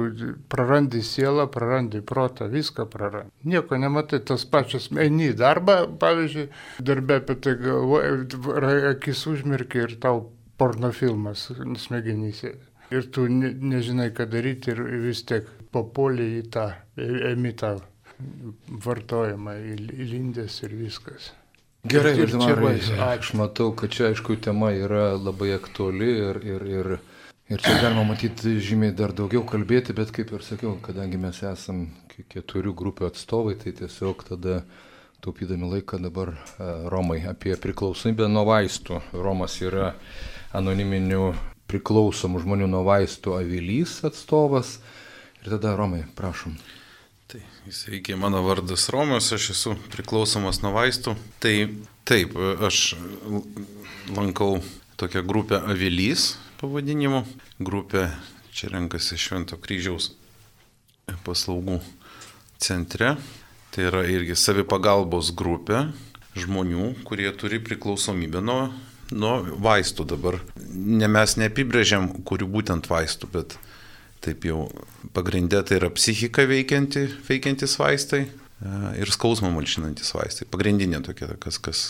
prarandi 0.49 1.01
sielą, 1.03 1.47
prarandi 1.47 2.01
protą, 2.01 2.49
viską 2.51 2.85
prarandi. 2.91 3.31
Nieko 3.45 3.77
nematai, 3.79 4.19
tas 4.27 4.45
pačias, 4.45 4.89
eini 4.91 5.31
į 5.31 5.37
darbą, 5.39 5.77
pavyzdžiui, 6.01 6.47
darbę 6.83 7.21
apie 7.21 7.37
tai 7.43 7.55
galvoji, 7.61 8.81
akis 8.91 9.25
užmirki 9.31 9.85
ir 9.85 9.95
tau 10.03 10.27
pornofilmas 10.59 11.49
smegenyse. 11.79 12.55
Ir 12.91 13.09
tu 13.11 13.27
ne, 13.27 13.51
nežinai, 13.51 14.11
ką 14.15 14.27
daryti 14.31 14.71
ir 14.71 14.83
vis 15.07 15.23
tiek 15.27 15.47
papuolė 15.75 16.27
į 16.37 16.43
tą, 16.51 16.69
emi 17.31 17.51
tą 17.55 17.75
vartojimą, 18.85 19.57
įlindęs 19.75 20.63
ir 20.63 20.77
viskas. 20.79 21.33
Gerai, 21.87 22.15
čia, 22.27 22.55
aš 23.05 23.33
matau, 23.37 23.69
kad 23.77 23.91
čia 23.93 24.09
aišku 24.09 24.35
tema 24.43 24.73
yra 24.75 25.13
labai 25.15 25.53
aktuali 25.55 26.09
ir, 26.09 26.39
ir, 26.43 26.65
ir 26.67 26.89
Ir 27.47 27.61
čia 27.63 27.77
galima 27.79 28.03
matyti 28.03 28.57
žymiai 28.59 28.91
dar 28.91 29.13
daugiau 29.15 29.45
kalbėti, 29.47 29.93
bet 29.95 30.09
kaip 30.11 30.33
ir 30.35 30.41
sakiau, 30.43 30.73
kadangi 30.83 31.15
mes 31.15 31.37
esam 31.47 31.85
keturių 32.33 32.73
grupių 32.75 33.05
atstovai, 33.07 33.53
tai 33.55 33.71
tiesiog 33.71 34.25
tada 34.27 34.57
taupydami 35.23 35.69
laiką 35.71 36.01
dabar 36.03 36.33
e, 36.35 36.65
Romai 36.91 37.21
apie 37.29 37.53
priklausomybę 37.55 38.27
nuo 38.27 38.43
vaistų. 38.49 38.99
Romas 39.15 39.55
yra 39.63 39.93
anoniminių 40.59 41.29
priklausomų 41.71 42.41
žmonių 42.43 42.67
nuo 42.73 42.81
vaistų 42.83 43.37
avilys 43.37 44.01
atstovas. 44.03 44.81
Ir 45.39 45.53
tada 45.53 45.77
Romai, 45.79 46.01
prašom. 46.19 46.57
Tai 47.31 47.39
sveiki, 47.71 48.17
mano 48.19 48.41
vardas 48.43 48.89
Romas, 48.91 49.29
aš 49.31 49.53
esu 49.53 49.77
priklausomas 49.95 50.59
nuo 50.65 50.73
vaistų. 50.75 51.15
Tai 51.39 51.55
taip, 52.03 52.35
aš 52.67 52.97
lankau 54.19 54.57
tokią 54.99 55.23
grupę 55.23 55.61
avilys, 55.63 56.33
pavadinimu. 56.59 57.23
Grupė 57.59 58.07
čia 58.55 58.71
renkasi 58.73 59.17
Švento 59.21 59.57
kryžiaus 59.61 60.11
paslaugų 61.25 61.79
centre. 62.61 63.15
Tai 63.71 63.89
yra 63.91 64.03
irgi 64.09 64.35
savipagalbos 64.39 65.29
grupė 65.37 65.87
žmonių, 66.37 66.91
kurie 67.05 67.29
turi 67.37 67.59
priklausomybę 67.61 68.41
nuo, 68.41 68.71
nuo 69.13 69.35
vaistų 69.61 70.05
dabar. 70.13 70.39
Ne 70.73 71.09
mes 71.11 71.35
neapibrėžiam, 71.37 72.09
kurių 72.25 72.49
būtent 72.57 72.89
vaistų, 72.89 73.29
bet 73.33 73.57
taip 74.25 74.45
jau 74.47 74.67
pagrindė 75.13 75.61
tai 75.67 75.77
yra 75.81 75.91
psichika 75.93 76.47
veikianti, 76.49 77.05
veikiantis 77.27 77.77
vaistai 77.79 78.23
e, 78.25 78.29
ir 79.01 79.13
skausmą 79.13 79.51
malšinantis 79.53 80.13
vaistai. 80.17 80.49
Pagrindinė 80.49 81.03
tokia, 81.05 81.29
kas, 81.41 81.61
kas 81.61 81.83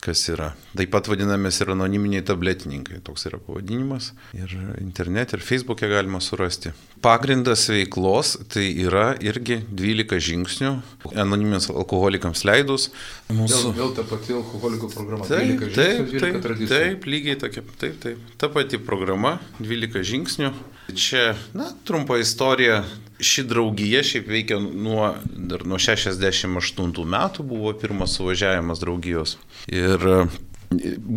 kas 0.00 0.22
yra. 0.32 0.52
Taip 0.78 0.92
pat 0.94 1.08
vadinamės 1.10 1.58
ir 1.60 1.72
anoniminiai 1.74 2.22
tabletininkai, 2.24 3.00
toks 3.04 3.26
yra 3.28 3.40
pavadinimas. 3.42 4.12
Ir 4.36 4.52
internete, 4.80 5.36
ir 5.36 5.44
feisbuke 5.44 5.88
galima 5.90 6.22
surasti. 6.24 6.72
Pagrindas 7.04 7.66
veiklos 7.72 8.36
tai 8.52 8.68
yra 8.84 9.10
irgi 9.24 9.60
12 9.66 10.22
žingsnių, 10.30 10.72
anoniminiams 11.12 11.68
alkoholikams 11.74 12.46
leidus. 12.48 12.88
Mūsų... 13.28 13.74
Vėl, 13.74 13.76
vėl 13.82 13.94
ta 13.98 14.06
pati 14.08 14.36
alkoholikų 14.38 14.90
programa. 14.94 15.28
Taip, 15.28 15.66
taip, 15.76 16.14
taip, 16.16 16.40
taip, 16.46 16.64
taip, 16.70 17.06
lygiai 17.10 17.36
tokia, 17.40 17.64
taip, 17.82 18.00
taip. 18.04 18.32
Ta 18.40 18.52
pati 18.52 18.80
programa, 18.80 19.36
12 19.60 20.06
žingsnių. 20.14 20.54
Čia, 20.96 21.34
na, 21.54 21.70
trumpa 21.86 22.16
istorija 22.18 22.82
ši 23.24 23.44
draugija 23.48 24.02
šiaip 24.06 24.28
veikia 24.28 24.60
nuo, 24.60 25.14
dar 25.36 25.64
nuo 25.68 25.78
68 25.80 27.04
metų, 27.14 27.46
buvo 27.46 27.72
pirmas 27.78 28.16
suvažiavimas 28.18 28.82
draugijos. 28.82 29.36
Ir 29.72 30.06
e, 30.06 30.22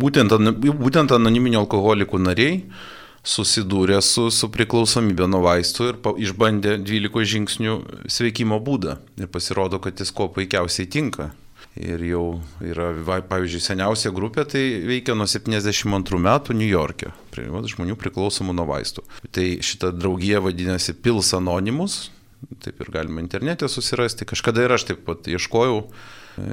būtent, 0.04 0.34
būtent 0.64 1.14
anoniminio 1.16 1.64
alkoholikų 1.64 2.20
nariai 2.22 2.60
susidūrė 3.24 4.02
su, 4.04 4.28
su 4.34 4.50
priklausomybė 4.52 5.28
nuo 5.30 5.40
vaistų 5.46 5.88
ir 5.88 6.00
pa, 6.04 6.12
išbandė 6.20 6.76
12 6.84 7.30
žingsnių 7.32 7.78
sveikimo 8.12 8.60
būdą. 8.60 8.98
Ir 9.20 9.30
pasirodo, 9.32 9.80
kad 9.80 10.00
jis 10.00 10.12
kuo 10.12 10.28
puikiausiai 10.32 10.90
tinka. 10.90 11.32
Ir 11.74 12.02
jau 12.06 12.24
yra, 12.62 12.92
pavyzdžiui, 13.26 13.62
seniausia 13.64 14.12
grupė, 14.14 14.44
tai 14.46 14.62
veikia 14.86 15.16
nuo 15.18 15.26
72 15.26 16.20
metų 16.22 16.54
New 16.54 16.68
York'e, 16.68 17.10
prie 17.34 17.48
žmonių 17.50 17.96
priklausomų 17.98 18.54
nuo 18.54 18.68
vaistų. 18.68 19.02
Tai 19.34 19.46
šita 19.58 19.90
draugija 19.90 20.38
vadinasi 20.44 20.94
Pils 20.94 21.32
Anonimus, 21.34 22.12
taip 22.62 22.78
ir 22.78 22.92
galima 22.94 23.24
internete 23.24 23.66
susirasti. 23.66 24.28
Kažkada 24.30 24.62
ir 24.62 24.76
aš 24.76 24.86
taip 24.92 25.02
pat 25.08 25.26
ieškojau 25.26 25.80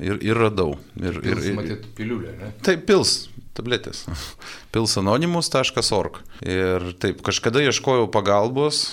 ir, 0.01 0.17
ir 0.25 0.41
radau. 0.41 0.73
Ir, 0.97 1.21
pils, 1.21 1.45
ir, 1.45 1.55
matyt, 1.59 1.85
piliulė, 1.97 2.33
ne? 2.39 2.51
Taip, 2.65 2.87
pils, 2.89 3.29
tabletės. 3.57 4.07
pilsanonimus.org. 4.73 6.21
Ir 6.49 6.91
taip, 7.01 7.21
kažkada 7.25 7.61
ieškojau 7.67 8.09
pagalbos 8.09 8.83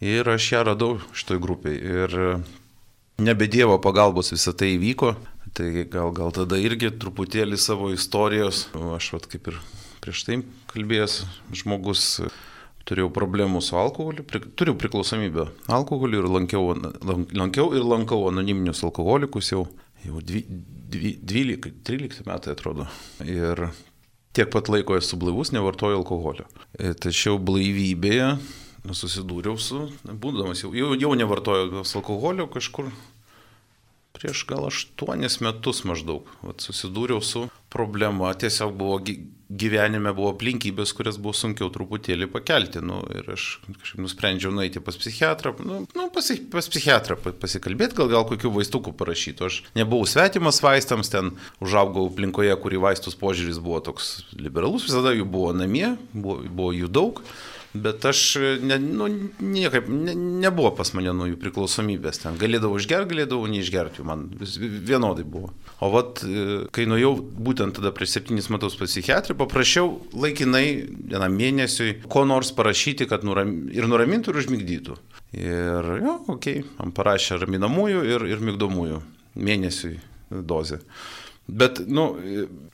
ir 0.00 0.32
aš 0.32 0.50
ją 0.54 0.64
radau 0.70 0.94
šitoj 1.12 1.44
grupiai. 1.44 1.76
Ir 1.76 2.18
nebe 3.20 3.48
Dievo 3.52 3.78
pagalbos 3.82 4.32
visą 4.34 4.56
tai 4.56 4.74
įvyko. 4.78 5.14
Tai 5.54 5.68
gal, 5.86 6.10
gal 6.10 6.32
tada 6.34 6.58
irgi 6.58 6.90
truputėlį 6.98 7.58
savo 7.62 7.92
istorijos, 7.94 8.64
aš 8.74 9.12
vat 9.14 9.28
kaip 9.30 9.52
ir 9.52 9.60
prieš 10.02 10.24
tai 10.26 10.40
kalbėjęs 10.72 11.20
žmogus, 11.60 12.02
turėjau 12.88 13.12
problemų 13.14 13.62
su 13.62 13.78
alkoholiu, 13.78 14.24
pri, 14.26 14.42
turiu 14.58 14.74
priklausomybę 14.76 15.46
alkoholiu 15.72 16.24
ir 16.24 16.28
lankiau, 16.28 16.74
lankiau 17.38 17.70
ir 17.78 17.86
lankau 17.86 18.18
anoniminius 18.32 18.82
alkoholikus 18.84 19.52
jau, 19.54 19.62
jau 20.02 20.24
dvi, 20.26 20.42
dvi, 20.90 21.14
12, 21.22 21.70
13 21.86 22.26
metai 22.26 22.56
atrodo. 22.58 22.88
Ir 23.22 23.68
tiek 24.34 24.50
pat 24.50 24.68
laiko 24.74 24.98
esu 24.98 25.16
blaivus, 25.22 25.54
nevartoju 25.54 26.02
alkoholio. 26.02 26.50
E, 26.74 26.92
tačiau 26.98 27.38
blaivybėje 27.38 28.34
susidūriau 28.90 29.54
su, 29.56 29.86
būdamas 30.04 30.66
jau, 30.66 30.74
jau, 30.76 30.92
jau 30.98 31.14
nevartoju 31.16 31.86
alkoholio 31.86 32.50
kažkur 32.52 32.90
prieš 34.14 34.44
gal 34.48 34.68
aštuonis 34.70 35.40
metus 35.44 35.82
maždaug. 35.88 36.28
Vat, 36.46 36.62
susidūriau 36.64 37.22
su 37.24 37.48
problema, 37.74 38.30
tiesiog 38.38 38.76
buvo 38.78 39.00
gyvenime 39.54 40.12
buvo 40.16 40.32
aplinkybės, 40.32 40.92
kurias 40.96 41.18
buvo 41.20 41.34
sunkiau 41.36 41.68
truputėlį 41.72 42.28
pakelti. 42.32 42.80
Nu, 42.84 43.02
ir 43.14 43.28
aš 43.34 43.46
kažkaip 43.66 44.02
nusprendžiau 44.02 44.52
nueiti 44.54 44.82
pas 44.84 44.96
psichiatrą, 44.98 45.54
nu, 45.66 45.80
nu, 45.84 46.06
pas, 46.14 46.30
pas 46.52 46.70
psichiatrą 46.70 47.18
pasikalbėti, 47.42 47.98
gal 47.98 48.10
gal 48.12 48.26
kokių 48.28 48.54
vaistukų 48.58 48.94
parašytų. 48.98 49.50
Aš 49.50 49.60
nebuvau 49.78 50.08
svetimas 50.10 50.62
vaistams, 50.64 51.12
ten 51.12 51.34
užaugau 51.64 52.06
aplinkoje, 52.10 52.54
kurį 52.62 52.82
vaistus 52.86 53.18
požiūris 53.20 53.60
buvo 53.62 53.82
toks 53.84 54.16
liberalus, 54.38 54.88
visada 54.88 55.14
jų 55.14 55.28
buvo 55.28 55.52
namie, 55.56 55.94
buvo, 56.14 56.40
buvo 56.48 56.72
jų 56.74 56.90
daug. 56.92 57.24
Bet 57.74 58.04
aš, 58.06 58.36
ne, 58.62 58.76
nu, 58.78 59.08
niekaip, 59.42 59.88
ne, 59.90 60.12
nebuvo 60.14 60.70
pas 60.78 60.92
mane 60.94 61.10
nuo 61.16 61.26
jų 61.26 61.38
priklausomybės. 61.42 62.20
Ten 62.22 62.36
galėdavau 62.38 62.78
išgerti, 62.78 63.10
galėdavau 63.10 63.48
neišgerti, 63.50 63.98
jų 63.98 64.06
man 64.06 64.28
vienodai 64.38 65.24
buvo. 65.26 65.50
O 65.82 65.88
vat, 65.90 66.22
e, 66.22 66.60
kai 66.74 66.86
nuėjau 66.86 67.16
būtent 67.18 67.74
tada 67.80 67.90
prieš 67.96 68.14
septynis 68.14 68.46
metus 68.54 68.78
pas 68.78 68.92
psichiatrį, 68.92 69.34
paprašiau 69.40 69.90
laikinai 70.14 70.62
vienam 70.86 71.34
mėnesiui 71.34 71.96
ko 72.06 72.22
nors 72.30 72.54
parašyti, 72.54 73.08
kad 73.10 73.26
nuram, 73.26 73.56
ir 73.74 73.90
nuramintų 73.90 74.30
ir 74.30 74.40
užmigdytų. 74.44 75.00
Ir, 75.34 75.90
jo, 75.98 76.16
okei, 76.30 76.60
okay, 76.62 76.64
man 76.78 76.94
parašė 76.94 77.42
raminamųjų 77.42 78.06
ir, 78.06 78.28
ir 78.36 78.48
migdomųjų 78.52 79.02
mėnesiui 79.34 79.96
dozę. 80.30 80.78
Bet, 81.50 81.82
nu, 81.90 82.12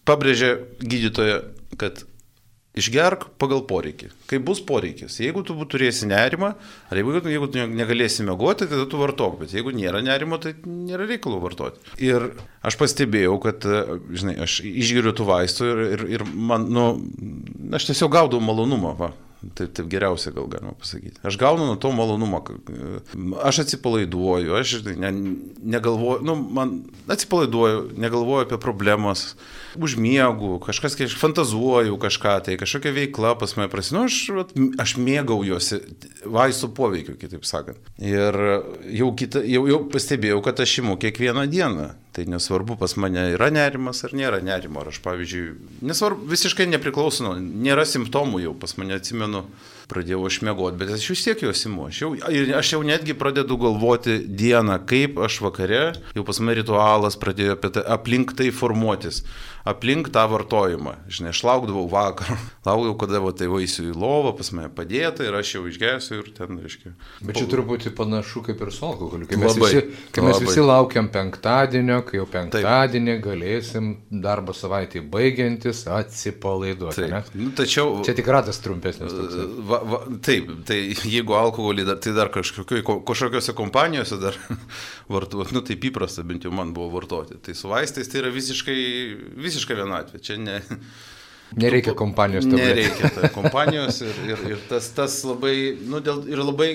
pabrėžė 0.05 0.53
gydytoja, 0.85 1.41
kad 1.81 2.05
Išgerk 2.79 3.25
pagal 3.43 3.65
poreikį. 3.67 4.13
Kai 4.31 4.39
bus 4.47 4.61
poreikis. 4.63 5.17
Jeigu 5.19 5.43
tu 5.47 5.57
turėsi 5.73 6.07
nerimą, 6.07 6.53
ar 6.87 7.01
jeigu, 7.01 7.17
jeigu 7.27 7.49
tu 7.51 7.65
negalėsi 7.67 8.23
mėgoti, 8.29 8.69
tada 8.71 8.85
tu 8.87 9.01
vartok. 9.01 9.41
Bet 9.41 9.55
jeigu 9.57 9.75
nėra 9.75 10.05
nerimo, 10.07 10.39
tai 10.39 10.53
nėra 10.63 11.09
reikalo 11.11 11.41
vartoti. 11.43 11.83
Ir 11.99 12.29
aš 12.63 12.79
pastebėjau, 12.79 13.35
kad, 13.43 13.67
žinai, 14.15 14.37
aš 14.47 14.61
išgeriu 14.71 15.11
tų 15.19 15.27
vaistų 15.33 15.73
ir, 15.73 15.83
ir, 15.97 16.07
ir 16.15 16.27
man, 16.31 16.69
nu, 16.71 16.87
aš 17.75 17.91
tiesiog 17.91 18.15
gaudau 18.15 18.39
malonumą. 18.45 18.95
Va. 19.03 19.11
Taip, 19.41 19.71
taip 19.73 19.87
geriausia 19.89 20.35
gal 20.37 20.51
galima 20.53 20.75
pasakyti. 20.77 21.17
Aš 21.25 21.39
gaunu 21.41 21.65
nuo 21.65 21.77
to 21.81 21.89
malonumą. 21.97 22.43
Aš 23.41 23.63
atsipalaiduoju, 23.63 24.53
aš 24.59 24.75
ne, 25.01 25.13
negalvoju, 25.65 26.21
nu, 26.29 26.35
man 26.37 26.75
atsipalaiduoju, 27.09 27.87
negalvoju 27.97 28.45
apie 28.45 28.59
problemas, 28.61 29.31
užmiegu, 29.81 30.59
kažkas, 30.67 30.97
kai 30.99 31.09
aš 31.09 31.17
fantazuoju 31.21 31.97
kažką, 32.03 32.35
tai 32.45 32.59
kažkokia 32.61 32.93
veikla 32.99 33.33
pas 33.41 33.57
mane 33.57 33.73
prasidėjo, 33.73 34.03
nu, 34.03 34.11
aš, 34.11 34.85
aš 34.85 34.95
mėgaujuosi 35.01 35.81
vaistų 36.29 36.73
poveikiu, 36.77 37.17
kitaip 37.21 37.49
sakant. 37.49 37.81
Ir 37.97 38.37
jau, 38.93 39.09
kita, 39.17 39.41
jau, 39.49 39.65
jau 39.73 39.81
pastebėjau, 39.89 40.45
kad 40.45 40.61
aš 40.61 40.83
imu 40.85 41.01
kiekvieną 41.01 41.49
dieną. 41.49 41.91
Tai 42.11 42.25
nesvarbu, 42.27 42.75
pas 42.81 42.97
mane 42.99 43.29
yra 43.37 43.53
nerimas 43.55 44.03
ar 44.07 44.15
nėra 44.19 44.41
nerimo. 44.43 44.81
Ar 44.83 44.91
aš, 44.91 44.99
pavyzdžiui, 45.05 45.53
nesvarbu, 45.87 46.27
visiškai 46.33 46.67
nepriklauso, 46.67 47.37
nėra 47.39 47.85
simptomų 47.87 48.43
jau, 48.43 48.55
pas 48.59 48.75
mane 48.81 48.97
atsimenu, 48.99 49.45
pradėjau 49.91 50.25
aš 50.29 50.41
mėgoti, 50.47 50.81
bet 50.81 50.95
aš 50.97 51.09
vis 51.13 51.27
tiek 51.27 51.45
juos 51.47 51.65
imu. 51.69 51.89
Aš 51.91 52.03
jau, 52.05 52.11
aš 52.61 52.75
jau 52.77 52.83
netgi 52.87 53.17
pradedu 53.19 53.59
galvoti 53.61 54.21
dieną, 54.25 54.81
kaip 54.91 55.21
aš 55.27 55.41
vakare, 55.45 55.85
jau 56.17 56.27
pas 56.27 56.43
mane 56.43 56.61
ritualas 56.63 57.19
pradėjo 57.21 57.59
tai, 57.67 57.87
aplink 57.99 58.37
tai 58.39 58.51
formuotis 58.55 59.25
aplink 59.65 60.09
tą 60.13 60.25
vartojimą. 60.31 60.95
Žinai, 61.11 61.33
aš 61.35 61.43
laukdavau 61.45 61.87
vakar, 61.91 62.33
laukdavau, 62.67 62.97
kada 63.01 63.21
va, 63.23 63.33
tai 63.37 63.49
vaisiu 63.51 63.91
į 63.91 63.97
lovą, 63.97 64.33
pas 64.39 64.53
mane 64.57 64.71
padėta 64.75 65.27
ir 65.27 65.37
aš 65.37 65.55
jau 65.57 65.65
išgesiu 65.69 66.21
ir 66.21 66.31
ten, 66.37 66.61
reiškia. 66.63 66.95
Bet 67.27 67.41
čia 67.41 67.49
truputį 67.51 67.93
panašu 67.97 68.45
kaip 68.47 68.63
ir 68.65 68.73
su 68.75 68.87
alkoholiu. 68.89 69.29
Kai 69.31 69.41
mes, 69.41 69.57
labai, 69.57 69.71
visi, 69.75 69.99
kai 70.15 70.25
mes 70.25 70.37
labai. 70.37 70.49
visi 70.49 70.65
laukiam 70.65 71.11
penktadienio, 71.13 72.01
kai 72.09 72.21
jau 72.21 72.29
penktadienį 72.31 73.17
Taip. 73.17 73.25
galėsim 73.27 73.91
darbo 74.25 74.57
savaitį 74.57 75.05
baigiantis 75.13 75.85
atsipalaiduoti. 75.91 77.11
Nu, 77.37 77.53
tačiau... 77.57 78.01
Čia 78.07 78.17
tik 78.17 78.31
ratas 78.33 78.61
trumpesnis. 78.65 79.15
Va, 79.69 79.80
va, 79.87 80.03
taip, 80.25 80.51
tai 80.69 80.79
jeigu 80.91 81.37
alkoholį, 81.39 81.87
dar, 81.89 82.01
tai 82.03 82.15
dar 82.17 82.33
kažkokiose 82.35 83.55
kompanijose 83.59 84.19
dar 84.23 84.37
vartoti, 85.15 85.55
nu 85.57 85.65
taip 85.67 85.89
įprasta, 85.91 86.25
bent 86.27 86.47
jau 86.47 86.55
man 86.55 86.75
buvo 86.77 86.91
vartoti. 86.99 87.39
Tai 87.45 87.57
su 87.57 87.71
vaistais 87.71 88.11
tai 88.11 88.23
yra 88.25 88.35
visiškai, 88.35 88.79
visiškai 89.37 89.61
visiška 89.61 89.79
vienatvė. 89.79 90.21
Čia 90.25 90.39
ne. 90.41 90.59
Nereikia 91.61 91.97
kompanijos 91.99 92.47
tabletės. 92.47 92.69
Nereikia 92.71 93.11
tai 93.17 93.31
kompanijos 93.35 94.01
ir, 94.07 94.19
ir, 94.29 94.43
ir 94.55 94.61
tas, 94.71 94.91
tas 94.95 95.17
labai, 95.27 95.75
nu, 95.83 95.99
dėl, 96.05 96.23
ir 96.31 96.43
labai, 96.45 96.71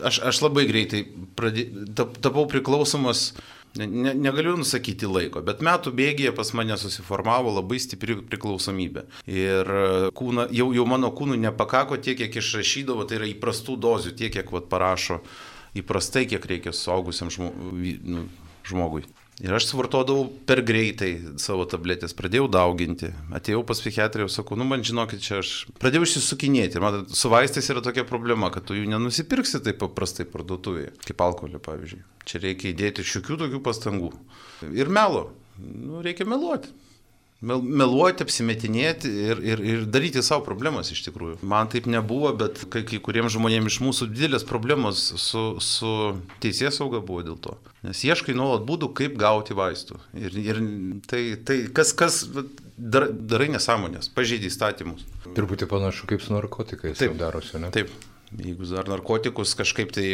aš, 0.00 0.22
aš 0.30 0.40
labai 0.46 0.64
greitai 0.70 1.04
pradė, 1.36 1.66
tap, 1.96 2.16
tapau 2.24 2.46
priklausomas, 2.48 3.34
ne, 3.34 3.44
ne, 3.78 4.14
negaliu 4.14 4.56
nusakyti 4.58 5.08
laiko, 5.10 5.42
bet 5.44 5.62
metų 5.64 5.92
bėgėje 5.96 6.34
pas 6.36 6.52
mane 6.56 6.76
susiformavo 6.80 7.54
labai 7.56 7.80
stipri 7.82 8.16
priklausomybė. 8.22 9.06
Ir 9.30 9.72
kūna, 10.16 10.48
jau, 10.54 10.70
jau 10.76 10.86
mano 10.88 11.10
kūnų 11.16 11.38
nepakako 11.46 11.98
tiek, 12.02 12.18
kiek 12.20 12.38
išrašydavo, 12.42 13.08
tai 13.08 13.20
yra 13.20 13.30
įprastų 13.32 13.76
dozių, 13.82 14.14
tiek, 14.18 14.32
kiek 14.36 14.54
vat, 14.54 14.70
parašo 14.72 15.20
įprastai, 15.78 16.26
kiek 16.30 16.46
reikia 16.50 16.74
suaugusiam 16.76 17.32
žmogui. 17.34 17.98
Nu, 18.04 18.26
žmogui. 18.64 19.04
Ir 19.42 19.50
aš 19.50 19.66
suvartodavau 19.66 20.28
per 20.46 20.60
greitai 20.62 21.10
savo 21.42 21.64
tabletės, 21.66 22.14
pradėjau 22.14 22.46
dauginti. 22.54 23.10
Atėjau 23.34 23.64
pas 23.66 23.80
psichiatriją 23.82 24.28
sakau, 24.30 24.54
nu 24.60 24.66
man 24.68 24.84
žinokit, 24.86 25.24
čia 25.24 25.40
aš 25.42 25.54
pradėjau 25.82 26.06
išsisukinėti. 26.06 26.82
Man 26.82 27.02
su 27.10 27.32
vaistais 27.32 27.66
yra 27.74 27.82
tokia 27.82 28.06
problema, 28.06 28.52
kad 28.54 28.68
tu 28.68 28.78
jų 28.78 28.86
nenusipirksi 28.92 29.64
taip 29.66 29.80
paprastai 29.82 30.28
parduotuvėje, 30.30 30.94
kaip 31.08 31.26
alkoholio 31.26 31.58
pavyzdžiui. 31.66 32.04
Čia 32.30 32.44
reikia 32.46 32.70
įdėti 32.70 33.06
šiokių 33.10 33.40
tokių 33.42 33.62
pastangų. 33.66 34.12
Ir 34.70 34.92
melo. 34.94 35.26
Nu, 35.58 35.98
reikia 36.04 36.28
meluoti 36.30 36.70
meluoti, 37.44 38.24
apsimetinėti 38.24 39.10
ir, 39.28 39.42
ir, 39.44 39.62
ir 39.72 39.84
daryti 39.90 40.22
savo 40.24 40.44
problemas 40.46 40.92
iš 40.94 41.04
tikrųjų. 41.08 41.38
Man 41.46 41.70
taip 41.72 41.88
nebuvo, 41.90 42.32
bet 42.38 42.64
kai, 42.72 42.84
kai 42.88 43.00
kuriems 43.04 43.34
žmonėms 43.36 43.74
iš 43.74 43.80
mūsų 43.84 44.08
didelės 44.12 44.46
problemos 44.48 45.02
su, 45.20 45.44
su 45.62 45.92
teisės 46.44 46.80
sauga 46.80 47.02
buvo 47.04 47.24
dėl 47.26 47.38
to. 47.44 47.58
Nes 47.84 48.00
ieškai 48.06 48.36
nuolat 48.36 48.64
būdų, 48.68 48.92
kaip 48.96 49.18
gauti 49.20 49.56
vaistų. 49.56 50.00
Ir, 50.16 50.40
ir 50.40 50.62
tai, 51.10 51.22
tai 51.44 51.60
kas, 51.74 51.92
kas 51.96 52.22
dar, 52.78 53.10
darai 53.12 53.50
nesąmonės, 53.54 54.10
pažeidai 54.16 54.50
įstatymus. 54.52 55.04
Truputį 55.36 55.68
panašu 55.70 56.08
kaip 56.10 56.24
su 56.24 56.34
narkotikais. 56.34 56.98
Taip 57.00 57.16
darosi, 57.20 57.58
ne? 57.60 57.72
Taip. 57.74 57.92
Jeigu 58.34 58.66
dar 58.66 58.88
narkotikus 58.90 59.54
kažkaip 59.54 59.92
tai 59.94 60.08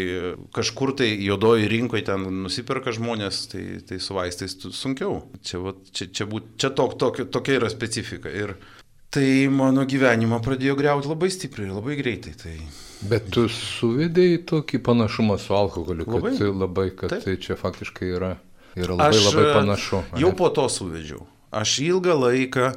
kažkur 0.57 0.93
tai 0.99 1.09
juodoji 1.25 1.71
rinkoje 1.71 2.05
ten 2.11 2.27
nusipirka 2.43 2.93
žmonės, 2.93 3.47
tai, 3.53 3.65
tai 3.87 4.01
su 4.03 4.17
vaistais 4.17 4.57
sunkiau. 4.77 5.23
Čia, 5.47 5.63
va, 5.65 5.73
čia, 5.95 6.11
čia, 6.13 6.27
būt, 6.29 6.53
čia 6.61 6.73
tok, 6.77 6.99
tok, 7.01 7.23
tokia 7.33 7.57
yra 7.61 7.71
specifika. 7.73 8.29
Ir 8.29 8.57
tai 9.15 9.49
mano 9.53 9.87
gyvenimą 9.89 10.43
pradėjo 10.45 10.77
greuti 10.79 11.11
labai 11.11 11.33
stipriai, 11.33 11.73
labai 11.73 11.97
greitai. 12.01 12.37
Tai... 12.39 12.55
Bet 13.11 13.31
tu 13.33 13.47
suvedėjai 13.49 14.45
tokį 14.51 14.83
panašumą 14.85 15.39
su 15.41 15.57
alkoholiu, 15.57 16.05
kad 16.05 16.21
labai, 16.21 16.53
labai 16.53 16.89
kad 16.93 17.17
Taip. 17.17 17.25
tai 17.25 17.37
čia 17.41 17.57
faktiškai 17.59 18.15
yra, 18.19 18.35
yra 18.77 18.99
labai, 18.99 19.11
Aš 19.15 19.29
labai 19.31 19.51
panašu. 19.57 20.05
Jau 20.21 20.35
po 20.37 20.51
to 20.55 20.69
suvedžiau. 20.69 21.25
Aš 21.57 21.81
ilgą 21.89 22.15
laiką 22.21 22.75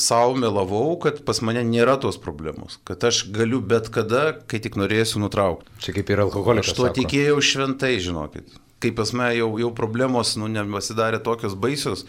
savo 0.00 0.36
melavau, 0.38 0.94
kad 1.02 1.22
pas 1.26 1.40
mane 1.44 1.64
nėra 1.66 1.96
tos 2.02 2.18
problemos, 2.20 2.78
kad 2.88 3.02
aš 3.08 3.24
galiu 3.34 3.60
bet 3.60 3.90
kada, 3.94 4.30
kai 4.48 4.60
tik 4.62 4.78
norėsiu 4.80 5.22
nutraukti. 5.22 5.70
Čia 5.82 5.96
kaip 5.98 6.12
ir 6.12 6.22
alkoholikas. 6.26 6.72
Aš 6.72 6.78
tuo 6.78 6.88
sako. 6.88 6.96
tikėjau 7.00 7.42
šventai, 7.50 7.92
žinokit. 8.02 8.56
Kai 8.82 8.92
pas 8.96 9.12
mane 9.16 9.36
jau, 9.38 9.50
jau 9.60 9.70
problemos, 9.76 10.34
nu, 10.40 10.50
nepasidarė 10.52 11.22
tokios 11.24 11.56
baisios, 11.58 12.04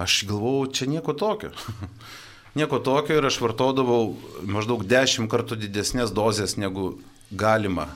aš 0.00 0.22
galvojau, 0.30 0.70
čia 0.76 0.90
nieko 0.90 1.16
tokio. 1.18 1.50
nieko 2.58 2.78
tokio 2.84 3.18
ir 3.18 3.26
aš 3.26 3.40
vartodavau 3.42 4.14
maždaug 4.46 4.86
dešimt 4.88 5.30
kartų 5.32 5.58
didesnės 5.64 6.14
dozės 6.14 6.58
negu 6.60 6.94
galima. 7.30 7.90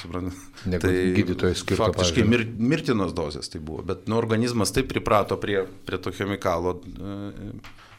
Suprantu. 0.00 0.32
Negu 0.66 0.86
tai 0.86 0.94
gydytojas 1.16 1.60
skirtas. 1.62 1.92
Faktiškai 1.92 2.24
mir, 2.26 2.46
mirtinos 2.58 3.12
dozės 3.14 3.52
tai 3.52 3.60
buvo, 3.60 3.82
bet 3.86 4.06
nu, 4.08 4.16
organizmas 4.18 4.72
taip 4.74 4.88
priprato 4.90 5.36
prie, 5.40 5.66
prie 5.86 6.00
to 6.00 6.14
chemikalo. 6.16 6.78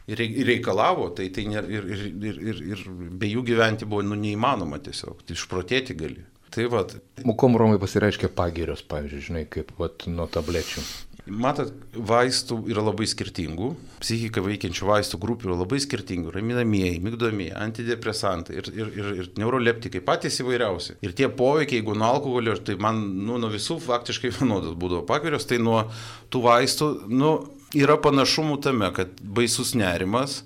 Ir 0.04 0.20
reikalavo, 0.44 1.08
tai, 1.16 1.30
tai 1.32 1.46
ne, 1.48 1.62
ir, 1.64 1.86
ir, 1.88 2.02
ir, 2.12 2.40
ir, 2.50 2.58
ir 2.74 2.84
be 3.16 3.30
jų 3.30 3.44
gyventi 3.48 3.88
buvo 3.88 4.02
nu, 4.04 4.18
neįmanoma 4.20 4.76
tiesiog, 4.84 5.22
tai 5.24 5.36
išprotėti 5.38 5.96
gali. 5.96 6.26
Tai 6.54 6.68
vat. 6.70 6.92
Mukom 7.26 7.56
Romai 7.58 7.80
pasireiškia 7.82 8.28
pagirios, 8.36 8.84
pavyzdžiui, 8.86 9.24
žinai, 9.30 9.46
kaip 9.50 9.72
vat, 9.80 10.04
nuo 10.06 10.28
tablečių. 10.30 10.84
Matot, 11.24 11.70
vaistų 11.96 12.58
yra 12.68 12.82
labai 12.84 13.06
skirtingų, 13.08 13.70
psichiką 14.02 14.42
veikiančių 14.44 14.88
vaistų 14.90 15.18
grupių 15.22 15.48
yra 15.48 15.54
labai 15.62 15.78
skirtingų, 15.80 16.34
raminamieji, 16.34 16.98
mygdomieji, 17.00 17.54
antidepresantai 17.56 18.58
ir, 18.60 18.68
ir, 18.76 18.90
ir, 18.92 19.08
ir 19.22 19.30
neuroleptikai, 19.40 20.02
patys 20.04 20.36
įvairiausi. 20.44 20.98
Ir 21.00 21.16
tie 21.16 21.30
poveikiai, 21.32 21.80
jeigu 21.80 21.96
nuo 21.96 22.10
alkoholio, 22.10 22.58
tai 22.60 22.76
man 22.76 23.00
nu, 23.24 23.38
nuo 23.40 23.48
visų 23.54 23.78
faktiškai 23.86 24.34
vienodas 24.36 24.76
būdavo 24.76 25.06
pakarios, 25.08 25.48
tai 25.48 25.62
nuo 25.64 25.86
tų 26.28 26.44
vaistų 26.44 26.90
nu, 27.08 27.32
yra 27.76 27.96
panašumų 28.00 28.58
tame, 28.64 28.90
kad 28.96 29.14
baisus 29.20 29.74
nerimas, 29.78 30.42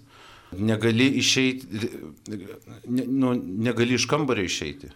negali 0.52 1.10
išeiti, 1.20 1.90
ne, 2.88 3.04
nu, 3.06 3.34
negali 3.68 3.98
iš 3.98 4.08
kambario 4.10 4.46
išeiti. 4.48 4.90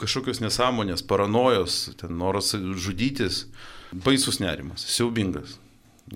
Kažkokios 0.00 0.40
nesąmonės, 0.40 1.04
paranojos, 1.04 1.80
ten 2.00 2.14
noras 2.16 2.54
žudytis 2.56 3.44
baisus 3.92 4.40
nerimas, 4.40 4.86
siaubingas. 4.88 5.58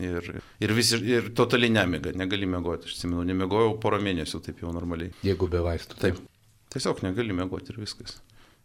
Ir, 0.00 0.24
ir, 0.62 0.72
vis, 0.72 0.94
ir 0.96 1.26
totaliai 1.36 1.72
nemiga, 1.72 2.14
negali 2.16 2.46
mėgoti, 2.48 2.88
aš 2.88 2.96
atsimenu, 2.96 3.26
nemėgojau 3.28 3.74
porą 3.82 3.98
mėnesių 4.00 4.40
taip 4.46 4.62
jau 4.64 4.72
normaliai. 4.72 5.12
Jeigu 5.26 5.50
be 5.52 5.60
vaistų. 5.66 5.98
Taip. 6.00 6.22
Tiesiog 6.72 7.02
negali 7.04 7.36
mėgoti 7.36 7.74
ir 7.74 7.82
viskas. 7.82 8.22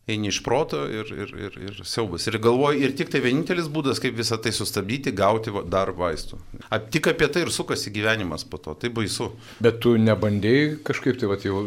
Eini 0.07 0.29
iš 0.31 0.37
proto 0.43 0.85
ir, 0.87 1.09
ir, 1.11 1.31
ir, 1.35 1.55
ir 1.67 1.79
siaubas. 1.83 2.23
Ir 2.29 2.37
galvoji, 2.39 2.79
ir 2.85 2.93
tik 2.95 3.09
tai 3.11 3.19
vienintelis 3.25 3.65
būdas, 3.67 3.99
kaip 3.99 4.15
visą 4.15 4.37
tai 4.39 4.53
sustabdyti, 4.55 5.11
gauti 5.11 5.51
dar 5.67 5.91
vaistų. 5.97 6.39
A, 6.69 6.79
tik 6.79 7.09
apie 7.11 7.27
tai 7.27 7.43
ir 7.43 7.51
sukasi 7.51 7.91
gyvenimas 7.91 8.47
po 8.47 8.61
to, 8.63 8.77
tai 8.79 8.87
baisu. 8.95 9.33
Bet 9.59 9.81
tu 9.83 9.97
nebandėjai 9.99 10.77
kažkaip 10.87 11.19
tai, 11.19 11.27
va, 11.27 11.35
jau, 11.43 11.59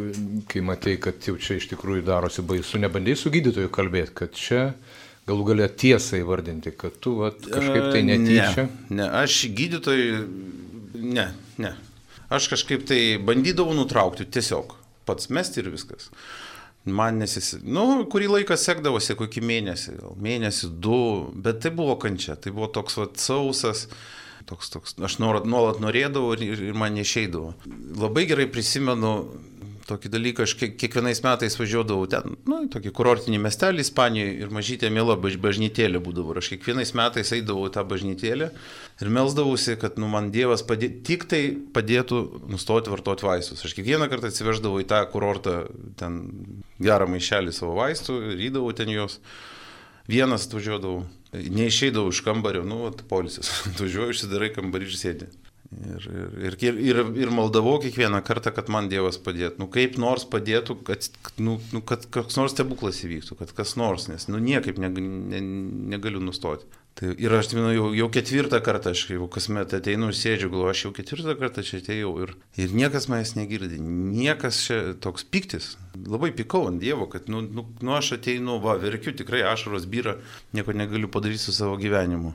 kai 0.48 0.64
matei, 0.64 0.96
kad 1.04 1.20
jau 1.28 1.36
čia 1.36 1.58
iš 1.60 1.68
tikrųjų 1.74 2.06
darosi 2.08 2.46
baisu, 2.48 2.80
nebandėjai 2.80 3.20
su 3.20 3.34
gydytoju 3.36 3.74
kalbėti, 3.76 4.16
kad 4.22 4.32
čia 4.32 4.64
galų 5.28 5.46
galę 5.52 5.68
tiesą 5.84 6.24
įvardinti, 6.24 6.72
kad 6.80 6.96
tu 6.96 7.18
vat, 7.20 7.44
kažkaip 7.44 7.92
tai 7.92 8.04
netyčia? 8.08 8.68
Ne, 8.88 9.02
ne, 9.02 9.08
aš 9.20 9.42
gydytojai, 9.56 10.20
ne, 10.96 11.32
ne. 11.60 11.76
Aš 12.32 12.48
kažkaip 12.54 12.88
tai 12.88 13.02
bandydavau 13.20 13.76
nutraukti 13.76 14.24
tiesiog, 14.24 14.78
pats 15.04 15.28
mesti 15.34 15.60
ir 15.60 15.74
viskas. 15.74 16.08
Man 16.88 17.18
nesis, 17.20 17.58
nu, 17.60 18.06
kurį 18.08 18.30
laiką 18.30 18.56
sekdavosi, 18.56 19.12
kokį 19.18 19.42
mėnesį, 19.44 19.98
gal 20.00 20.14
mėnesį, 20.24 20.70
du, 20.80 21.00
bet 21.36 21.60
tai 21.60 21.74
buvo 21.76 21.98
kančia, 22.00 22.38
tai 22.40 22.54
buvo 22.56 22.70
toks 22.72 22.96
vat, 22.96 23.20
sausas, 23.20 23.84
toks, 24.48 24.70
toks, 24.72 24.94
aš 24.96 25.18
nuolat 25.20 25.82
norėdavau 25.84 26.32
ir, 26.38 26.64
ir 26.70 26.78
man 26.80 26.96
neišeidavo. 26.96 27.52
Labai 28.00 28.24
gerai 28.30 28.48
prisimenu 28.48 29.12
tokį 29.90 30.10
dalyką, 30.12 30.46
aš 30.46 30.54
kiekvienais 30.58 31.20
metais 31.24 31.56
važiuodavau 31.58 32.06
ten, 32.10 32.36
nu, 32.48 32.62
tokį 32.72 32.92
kurortinį 32.96 33.40
miestelį 33.44 33.84
Ispanijoje 33.84 34.36
ir 34.44 34.54
mažytė 34.54 34.90
mėla 34.94 35.16
bažnytėlė 35.20 36.00
būdavo. 36.02 36.36
Aš 36.40 36.52
kiekvienais 36.54 36.94
metais 36.98 37.34
eidavau 37.36 37.68
tą 37.74 37.84
bažnytėlę 37.90 38.50
ir 39.02 39.12
melsdavausi, 39.16 39.76
kad 39.82 40.00
nu, 40.00 40.08
man 40.12 40.32
Dievas 40.34 40.64
padė, 40.66 40.90
tik 41.06 41.26
tai 41.30 41.42
padėtų 41.74 42.22
nustoti 42.50 42.92
vartoti 42.92 43.26
vaistus. 43.28 43.64
Aš 43.66 43.76
kiekvieną 43.78 44.10
kartą 44.12 44.30
atsiveždavau 44.30 44.82
į 44.82 44.88
tą 44.90 45.02
kurortą 45.12 45.62
ten 46.00 46.20
gerą 46.80 47.10
maišelį 47.10 47.54
savo 47.56 47.76
vaistų 47.80 48.20
ir 48.34 48.44
įdavau 48.50 48.74
ten 48.76 48.92
juos. 48.92 49.20
Vienas 50.10 50.48
atvažiuodavau, 50.48 51.04
neišeidavau 51.30 52.10
iš 52.10 52.24
kambario, 52.26 52.64
nu, 52.66 52.88
polisis. 53.10 53.52
Atvažiuoju, 53.70 54.16
išsidarai 54.16 54.50
kambarį 54.56 54.88
ir 54.88 54.98
sėdė. 54.98 55.28
Ir, 55.70 56.06
ir, 56.42 56.56
ir, 56.58 56.78
ir, 56.82 56.98
ir 57.14 57.30
maldavau 57.30 57.76
kiekvieną 57.78 58.24
kartą, 58.26 58.50
kad 58.50 58.66
man 58.74 58.88
Dievas 58.90 59.20
padėtų. 59.22 59.62
Nu, 59.62 59.68
kaip 59.70 60.00
nors 60.02 60.24
padėtų, 60.26 60.74
kad, 60.88 61.06
nu, 61.38 61.60
nu, 61.70 61.82
kad 61.86 62.08
koks 62.10 62.40
nors 62.40 62.56
stebuklas 62.56 62.98
įvyktų, 63.06 63.36
kad 63.38 63.52
kas 63.54 63.76
nors, 63.78 64.08
nes 64.10 64.26
nu, 64.26 64.40
niekaip 64.42 64.80
ne, 64.82 64.90
ne, 64.90 65.42
negaliu 65.94 66.18
nustoti. 66.24 66.66
Tai, 66.98 67.12
ir 67.22 67.36
aš 67.36 67.46
atsimenu, 67.46 67.70
jau, 67.76 67.86
jau 67.94 68.08
ketvirtą 68.12 68.58
kartą, 68.66 68.96
aš 68.96 69.04
jau 69.12 69.30
kasmet 69.30 69.70
ateinu 69.78 70.10
ir 70.10 70.18
sėdžiu, 70.18 70.50
galvoju, 70.50 70.74
aš 70.74 70.84
jau 70.88 70.92
ketvirtą 70.98 71.38
kartą 71.38 71.62
čia 71.64 71.78
atėjau 71.78 72.10
ir, 72.26 72.34
ir 72.58 72.74
niekas 72.74 73.06
manęs 73.12 73.36
negirdi, 73.38 73.78
niekas 73.78 74.58
čia 74.66 74.82
toks 74.98 75.22
piktis. 75.22 75.76
Labai 75.94 76.34
pikau 76.34 76.66
ant 76.66 76.82
Dievo, 76.82 77.06
kad 77.12 77.30
nu, 77.30 77.44
nu, 77.46 77.68
nu 77.78 77.94
aš 77.94 78.16
ateinu, 78.18 78.58
va, 78.64 78.74
verkiu, 78.82 79.14
tikrai 79.14 79.46
ašaros 79.54 79.86
byra, 79.86 80.18
nieko 80.50 80.74
negaliu 80.74 81.08
padaryti 81.14 81.46
su 81.46 81.54
savo 81.54 81.78
gyvenimu. 81.78 82.34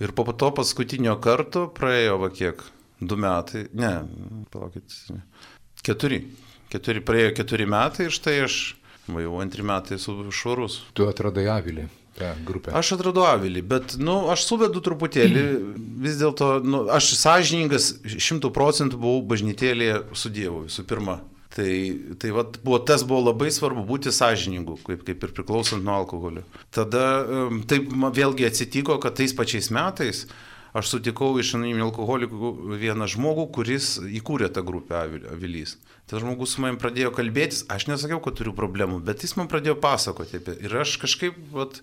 Ir 0.00 0.14
po 0.16 0.24
to 0.32 0.50
paskutinio 0.56 1.18
karto 1.22 1.66
praėjo 1.76 2.16
va 2.22 2.30
kiek, 2.32 2.62
du 3.00 3.18
metai, 3.20 3.66
ne, 3.76 3.92
palaukit, 4.54 4.94
keturi. 5.84 6.24
Keturi, 6.72 7.02
praėjo 7.04 7.34
keturi 7.36 7.66
metai 7.68 8.06
ir 8.08 8.14
štai 8.14 8.38
aš, 8.46 8.60
jau 9.12 9.34
antri 9.42 9.66
metai 9.66 9.98
esu 9.98 10.14
švarus. 10.32 10.80
Tu 10.96 11.04
atradai 11.04 11.44
avilį. 11.52 11.90
Grupė. 12.46 12.70
Aš 12.76 12.92
atradau 12.98 13.24
avilį, 13.24 13.62
bet, 13.66 13.94
nu, 13.98 14.28
aš 14.30 14.44
suvedu 14.44 14.82
truputėlį, 14.84 15.42
vis 16.04 16.18
dėlto, 16.20 16.58
nu, 16.60 16.84
aš 16.92 17.14
sąžiningas 17.18 17.88
šimtų 18.04 18.52
procentų 18.54 19.00
buvau 19.00 19.22
bažnytėlėje 19.32 20.02
su 20.16 20.30
Dievu 20.32 20.66
visų 20.66 20.84
pirma. 20.88 21.18
Tai, 21.52 21.72
tai 22.16 22.30
vat, 22.32 22.56
buvo, 22.64 22.78
tas 22.80 23.02
buvo 23.04 23.26
labai 23.26 23.50
svarbu 23.52 23.82
būti 23.84 24.12
sąžiningu, 24.14 24.78
kaip, 24.86 25.02
kaip 25.04 25.26
ir 25.26 25.34
priklausant 25.36 25.84
nuo 25.84 25.98
alkoholio. 26.00 26.46
Tada 26.72 27.02
taip 27.68 27.92
vėlgi 27.92 28.48
atsitiko, 28.48 28.96
kad 29.02 29.18
tais 29.18 29.36
pačiais 29.36 29.68
metais 29.74 30.24
aš 30.72 30.94
sutikau 30.94 31.34
iš 31.40 31.50
anoniminių 31.58 31.90
alkoholikų 31.90 32.52
vieną 32.80 33.08
žmogų, 33.12 33.44
kuris 33.52 33.98
įkūrė 34.00 34.48
tą 34.56 34.64
grupę 34.64 35.02
Avilys. 35.34 35.76
Tas 36.08 36.22
žmogus 36.24 36.56
su 36.56 36.64
manim 36.64 36.78
pradėjo 36.80 37.12
kalbėtis, 37.12 37.66
aš 37.72 37.90
nesakiau, 37.90 38.22
kad 38.24 38.38
turiu 38.40 38.54
problemų, 38.56 39.02
bet 39.04 39.20
jis 39.24 39.36
man 39.36 39.52
pradėjo 39.52 39.76
pasakoti 39.82 40.40
apie. 40.40 40.56
Ir 40.64 40.78
aš 40.80 40.96
kažkaip, 41.04 41.36
vat, 41.52 41.82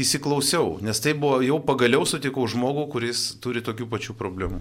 įsiklausiau, 0.00 0.78
nes 0.82 0.98
tai 1.02 1.14
buvo, 1.14 1.38
jau 1.44 1.60
pagaliau 1.62 2.06
sutikau 2.08 2.46
žmogų, 2.50 2.88
kuris 2.90 3.24
turi 3.42 3.62
tokių 3.64 3.86
pačių 3.92 4.16
problemų. 4.18 4.60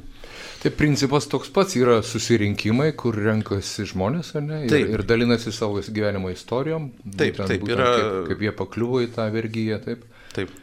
Tai 0.63 0.71
principas 0.77 1.25
toks 1.27 1.49
pats 1.53 1.75
yra 1.75 1.97
susirinkimai, 2.05 2.91
kur 2.95 3.17
renkasi 3.17 3.87
žmonės, 3.89 4.33
ne? 4.39 4.63
Ir, 4.67 4.71
taip. 4.71 4.91
ir 4.93 5.05
dalinasi 5.09 5.51
savo 5.55 5.81
gyvenimo 5.83 6.31
istorijom. 6.31 6.91
Taip, 7.03 7.33
būtent, 7.33 7.49
taip, 7.49 7.63
būtent, 7.65 7.73
yra. 7.75 7.87
Kaip, 7.97 8.19
kaip 8.29 8.45
jie 8.45 8.53
pakliuvo 8.61 9.01
į 9.03 9.09
tą 9.15 9.25
vergyją, 9.33 9.79
taip. 9.87 10.05
Taip. 10.37 10.53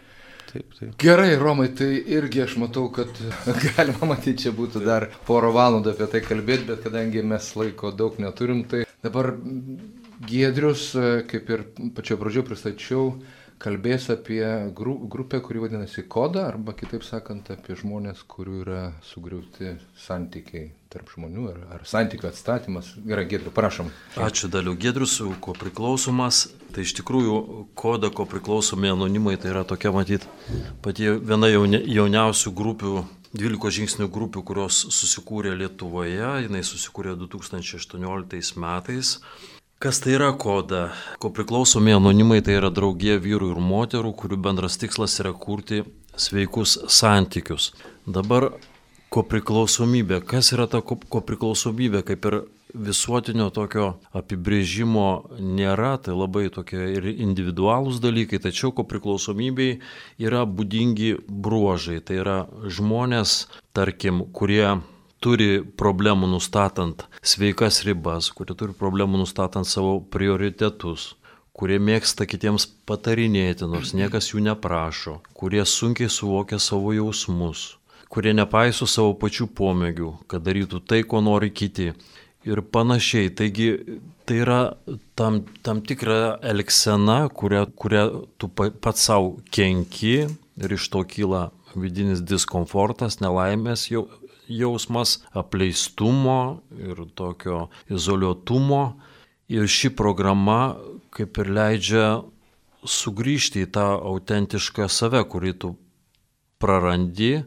Taip, 0.50 0.72
taip. 0.78 0.94
Gerai, 0.98 1.34
Romai, 1.38 1.68
tai 1.78 1.90
irgi 2.10 2.42
aš 2.42 2.56
matau, 2.62 2.88
kad 2.94 3.10
galima 3.66 4.08
matyti, 4.14 4.46
čia 4.46 4.54
būtų 4.54 4.82
dar 4.86 5.10
porą 5.26 5.52
valandų 5.54 5.92
apie 5.92 6.08
tai 6.14 6.22
kalbėti, 6.24 6.66
bet 6.70 6.82
kadangi 6.86 7.22
mes 7.26 7.50
laiko 7.58 7.92
daug 7.94 8.16
neturim, 8.22 8.64
tai 8.70 8.86
dabar 9.04 9.34
Giedrius, 10.26 10.90
kaip 11.30 11.52
ir 11.54 11.62
pačioje 11.96 12.18
pradžioje 12.20 12.48
pristačiau, 12.48 13.04
kalbės 13.60 14.08
apie 14.12 14.42
gru, 14.76 14.96
grupę, 15.12 15.40
kuri 15.44 15.60
vadinasi 15.62 16.06
Koda, 16.08 16.46
arba 16.48 16.72
kitaip 16.76 17.04
sakant, 17.04 17.50
apie 17.52 17.76
žmonės, 17.78 18.22
kurių 18.30 18.60
yra 18.64 18.82
sugriauti 19.04 19.74
santykiai 20.00 20.70
tarp 20.90 21.12
žmonių, 21.12 21.44
ar, 21.52 21.60
ar 21.76 21.84
santykių 21.86 22.30
atstatymas. 22.30 22.94
Gerai, 23.06 23.26
Gedriu, 23.30 23.52
prašom. 23.54 23.92
Ačiū 24.18 24.50
daliu. 24.50 24.74
Gedrius, 24.80 25.20
ko 25.44 25.54
priklausomas, 25.54 26.48
tai 26.74 26.86
iš 26.88 26.96
tikrųjų 26.98 27.36
Koda, 27.78 28.10
ko 28.10 28.26
priklausomi 28.26 28.90
anonimai, 28.90 29.36
tai 29.38 29.52
yra 29.52 29.62
tokia, 29.68 29.92
matyt, 29.94 30.26
pati 30.82 31.12
viena 31.20 31.52
jauniausių 31.52 32.54
grupių 32.56 32.98
12 33.30 33.70
žingsnių 33.76 34.08
grupių, 34.10 34.42
kurios 34.42 34.80
susikūrė 34.90 35.52
Lietuvoje, 35.54 36.32
jinai 36.48 36.64
susikūrė 36.66 37.14
2018 37.20 38.58
metais. 38.58 39.20
Kas 39.80 39.96
tai 40.04 40.12
yra 40.12 40.34
koda? 40.36 40.90
Ko 41.18 41.30
priklausomi 41.32 41.94
anonimai 41.96 42.42
tai 42.44 42.58
yra 42.58 42.68
draugė 42.68 43.14
vyrų 43.24 43.46
ir 43.54 43.60
moterų, 43.64 44.10
kurių 44.12 44.36
bendras 44.44 44.76
tikslas 44.76 45.14
yra 45.22 45.32
kurti 45.32 45.78
sveikus 46.20 46.74
santykius. 46.92 47.70
Dabar 48.04 48.50
ko 49.08 49.24
priklausomybė. 49.24 50.18
Kas 50.28 50.52
yra 50.52 50.66
ta 50.68 50.82
ko 50.84 51.22
priklausomybė? 51.24 52.04
Kaip 52.12 52.28
ir 52.28 52.36
visuotinio 52.76 53.48
tokio 53.56 53.88
apibrėžimo 54.20 55.08
nėra, 55.40 55.94
tai 56.04 56.12
labai 56.12 56.50
tokie 56.52 56.84
ir 56.98 57.08
individualūs 57.14 58.04
dalykai, 58.04 58.44
tačiau 58.44 58.76
ko 58.76 58.84
priklausomybei 58.84 59.78
yra 60.20 60.44
būdingi 60.44 61.14
bruožai. 61.24 62.02
Tai 62.04 62.20
yra 62.20 62.38
žmonės, 62.68 63.46
tarkim, 63.72 64.26
kurie 64.28 64.82
turi 65.20 65.60
problemų 65.80 66.28
nustatant 66.32 67.04
sveikas 67.22 67.82
ribas, 67.86 68.30
kurie 68.32 68.56
turi 68.56 68.76
problemų 68.76 69.20
nustatant 69.22 69.68
savo 69.68 69.98
prioritetus, 70.12 71.14
kurie 71.52 71.76
mėgsta 71.82 72.26
kitiems 72.28 72.66
patarinėti, 72.88 73.68
nors 73.68 73.92
niekas 73.96 74.32
jų 74.32 74.44
neprašo, 74.48 75.18
kurie 75.36 75.62
sunkiai 75.68 76.08
suvokia 76.08 76.60
savo 76.62 76.94
jausmus, 76.96 77.74
kurie 78.08 78.32
nepaiso 78.36 78.88
savo 78.88 79.12
pačių 79.20 79.50
pomėgių, 79.56 80.14
kad 80.30 80.46
darytų 80.46 80.80
tai, 80.88 81.02
ko 81.04 81.20
nori 81.24 81.52
kiti 81.52 81.92
ir 82.48 82.62
panašiai. 82.72 83.28
Taigi 83.36 83.68
tai 84.24 84.40
yra 84.40 84.60
tam, 85.18 85.42
tam 85.66 85.84
tikra 85.84 86.38
elgsena, 86.52 87.26
kurią, 87.28 87.66
kurią 87.76 88.04
tu 88.40 88.48
pats 88.56 89.08
savo 89.10 89.36
kenki 89.52 90.16
ir 90.60 90.76
iš 90.76 90.88
to 90.92 91.04
kyla 91.04 91.50
vidinis 91.76 92.22
diskomfortas, 92.26 93.20
nelaimės 93.22 93.86
jau, 93.92 94.06
jausmas 94.50 95.20
apleistumo 95.32 96.60
ir 96.76 97.06
tokio 97.14 97.68
izoliuotumo. 97.90 98.82
Ir 99.50 99.66
ši 99.66 99.90
programa 99.98 100.76
kaip 101.14 101.40
ir 101.42 101.50
leidžia 101.54 102.06
sugrįžti 102.86 103.66
į 103.66 103.72
tą 103.74 103.86
autentišką 104.12 104.86
save, 104.88 105.22
kurį 105.28 105.52
tu 105.62 105.74
prarandi, 106.60 107.40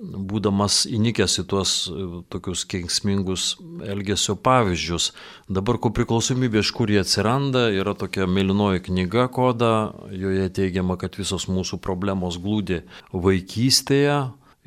būdamas 0.00 0.86
įnikęs 0.88 1.34
į 1.42 1.44
tuos 1.50 1.72
e, 1.92 2.04
tokius 2.32 2.64
kenksmingus 2.68 3.50
elgesio 3.84 4.36
pavyzdžius. 4.40 5.10
Dabar 5.52 5.76
ko 5.82 5.90
priklausomybė, 5.96 6.62
iš 6.64 6.72
kur 6.76 6.92
jie 6.92 7.02
atsiranda, 7.02 7.66
yra 7.76 7.92
tokia 7.98 8.28
mėlynoji 8.30 8.86
knyga 8.88 9.26
koda, 9.32 9.92
joje 10.08 10.48
teigiama, 10.56 10.96
kad 11.00 11.20
visos 11.20 11.50
mūsų 11.52 11.80
problemos 11.84 12.40
glūdi 12.40 12.80
vaikystėje 13.12 14.22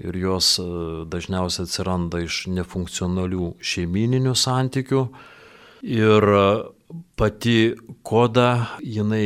ir 0.06 0.20
jos 0.22 0.56
e, 0.62 0.66
dažniausiai 1.10 1.68
atsiranda 1.68 2.24
iš 2.24 2.46
nefunkcionalių 2.54 3.54
šeimininių 3.64 4.36
santykių. 4.38 5.04
Ir 5.84 6.30
e, 6.38 6.48
pati 7.20 7.58
koda, 8.06 8.50
jinai 8.84 9.26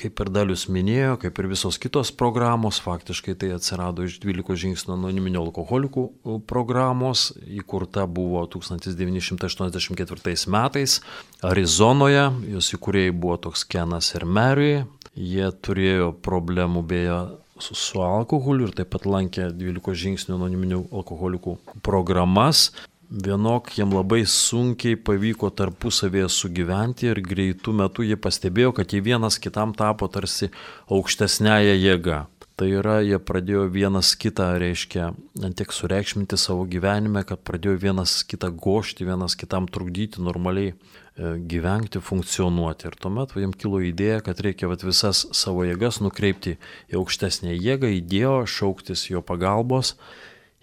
kaip 0.00 0.20
ir 0.22 0.30
Dalius 0.32 0.62
minėjo, 0.72 1.18
kaip 1.20 1.38
ir 1.40 1.48
visos 1.50 1.76
kitos 1.80 2.10
programos, 2.16 2.80
faktiškai 2.82 3.34
tai 3.40 3.50
atsirado 3.56 4.04
iš 4.06 4.14
12 4.22 4.56
žingsnių 4.62 4.94
anoniminio 4.96 5.42
alkoholikų 5.44 6.04
programos, 6.48 7.18
įkurta 7.44 8.06
buvo 8.08 8.40
1984 8.54 10.48
metais 10.54 11.00
Arizonoje, 11.44 12.24
jos 12.54 12.72
įkūrėjai 12.76 13.12
buvo 13.12 13.36
toks 13.48 13.66
Kenas 13.68 14.14
ir 14.16 14.24
Mary, 14.24 14.74
jie 15.14 15.48
turėjo 15.60 16.12
problemų 16.24 16.80
beje 16.86 17.18
su, 17.64 17.76
su 17.78 18.02
alkoholiu 18.04 18.68
ir 18.68 18.76
taip 18.76 18.92
pat 18.94 19.06
lankė 19.08 19.50
12 19.56 19.96
žingsnių 20.04 20.36
anoniminių 20.38 20.84
alkoholikų 21.00 21.58
programas 21.86 22.70
vienok 23.10 23.72
jiem 23.74 23.90
labai 23.94 24.22
sunkiai 24.26 24.96
pavyko 24.96 25.50
tarpusavėje 25.50 26.28
sugyventi 26.30 27.10
ir 27.10 27.20
greitų 27.26 27.74
metų 27.82 28.06
jie 28.06 28.18
pastebėjo, 28.20 28.74
kad 28.76 28.94
jie 28.94 29.02
vienas 29.02 29.40
kitam 29.42 29.74
tapo 29.74 30.08
tarsi 30.08 30.50
aukštesnėje 30.88 31.74
jėga. 31.80 32.26
Tai 32.60 32.68
yra, 32.68 32.98
jie 33.00 33.16
pradėjo 33.16 33.64
vienas 33.72 34.12
kitą, 34.20 34.50
reiškia, 34.60 35.14
tiek 35.56 35.70
sureikšminti 35.72 36.36
savo 36.36 36.66
gyvenime, 36.68 37.22
kad 37.24 37.40
pradėjo 37.40 37.78
vienas 37.80 38.18
kitą 38.28 38.50
gošti, 38.52 39.06
vienas 39.08 39.34
kitam 39.40 39.64
trukdyti 39.64 40.20
normaliai 40.20 40.74
gyventi, 41.50 42.00
funkcionuoti. 42.04 42.88
Ir 42.88 42.96
tuomet 43.00 43.36
jiems 43.36 43.60
kilo 43.60 43.82
idėja, 43.84 44.22
kad 44.24 44.40
reikia 44.44 44.70
vat, 44.70 44.84
visas 44.86 45.26
savo 45.36 45.66
jėgas 45.68 46.00
nukreipti 46.04 46.56
į 46.92 47.00
aukštesnę 47.02 47.54
jėgą, 47.54 47.92
į 47.98 48.02
Dievą, 48.10 48.42
šauktis 48.48 49.08
jo 49.12 49.24
pagalbos 49.24 49.96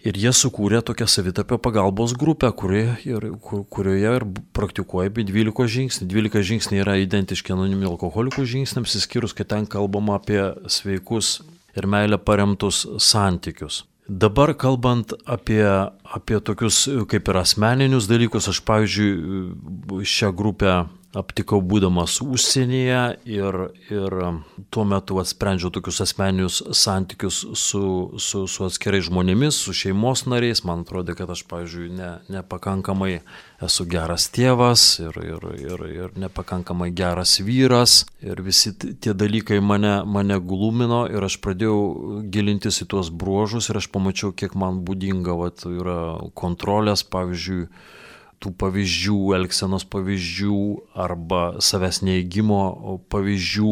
Ir 0.05 0.13
jie 0.13 0.29
sukūrė 0.29 0.83
tokią 0.85 1.07
savitapio 1.09 1.57
pagalbos 1.57 2.13
grupę, 2.13 2.51
kuri, 2.53 2.83
ir, 3.09 3.23
kur, 3.41 3.63
kurioje 3.65 4.11
ir 4.19 4.25
praktikuoja 4.53 5.09
apie 5.09 5.25
12 5.25 5.65
žingsnių. 5.73 6.05
12 6.11 6.43
žingsniai 6.51 6.83
yra 6.83 6.99
identiški 7.01 7.55
anoniminių 7.55 7.95
alkoholikų 7.95 8.45
žingsniams, 8.45 8.93
įskyrus, 9.01 9.33
kad 9.33 9.49
ten 9.49 9.65
kalbama 9.65 10.19
apie 10.19 10.39
sveikus 10.69 11.39
ir 11.73 11.89
meilę 11.89 12.21
paremtus 12.21 12.83
santykius. 13.01 13.81
Dabar 14.07 14.53
kalbant 14.55 15.11
apie, 15.27 15.63
apie 16.03 16.39
tokius 16.39 16.85
kaip 17.11 17.27
ir 17.27 17.39
asmeninius 17.41 18.07
dalykus, 18.07 18.47
aš 18.47 18.61
pavyzdžiui 18.63 20.05
šią 20.07 20.31
grupę 20.31 20.77
aptikau 21.15 21.61
būdamas 21.63 22.17
užsienyje 22.23 23.01
ir, 23.29 23.57
ir 23.93 24.15
tuo 24.73 24.83
metu 24.87 25.19
atsprendžiau 25.21 25.71
tokius 25.73 26.01
asmeninius 26.03 26.59
santykius 26.75 27.39
su, 27.55 27.83
su, 28.19 28.43
su 28.51 28.65
atskirai 28.67 28.99
žmonėmis, 29.05 29.55
su 29.63 29.75
šeimos 29.75 30.25
nariais. 30.27 30.63
Man 30.67 30.83
atrodo, 30.83 31.15
kad 31.17 31.31
aš, 31.31 31.45
pavyzdžiui, 31.47 31.89
ne, 31.95 32.11
nepakankamai 32.33 33.21
esu 33.63 33.87
geras 33.89 34.27
tėvas 34.35 34.85
ir, 35.01 35.17
ir, 35.23 35.47
ir, 35.57 35.85
ir 35.95 36.17
nepakankamai 36.19 36.91
geras 36.95 37.37
vyras. 37.39 38.01
Ir 38.21 38.43
visi 38.45 38.73
tie 38.75 39.15
dalykai 39.15 39.61
mane, 39.63 40.01
mane 40.05 40.39
glumino 40.43 41.05
ir 41.07 41.23
aš 41.23 41.39
pradėjau 41.43 42.23
gilintis 42.33 42.83
į 42.83 42.91
tuos 42.93 43.13
bruožus 43.13 43.71
ir 43.71 43.79
aš 43.79 43.89
pamačiau, 43.93 44.35
kiek 44.35 44.57
man 44.59 44.83
būdinga 44.85 45.39
vat, 45.39 45.63
yra 45.71 46.01
kontrolės, 46.37 47.05
pavyzdžiui, 47.07 47.69
tų 48.43 48.53
pavyzdžių, 48.61 49.17
elgsenos 49.37 49.85
pavyzdžių 49.89 50.59
arba 51.07 51.57
savęs 51.63 52.03
neįgymo 52.05 52.61
pavyzdžių. 53.11 53.71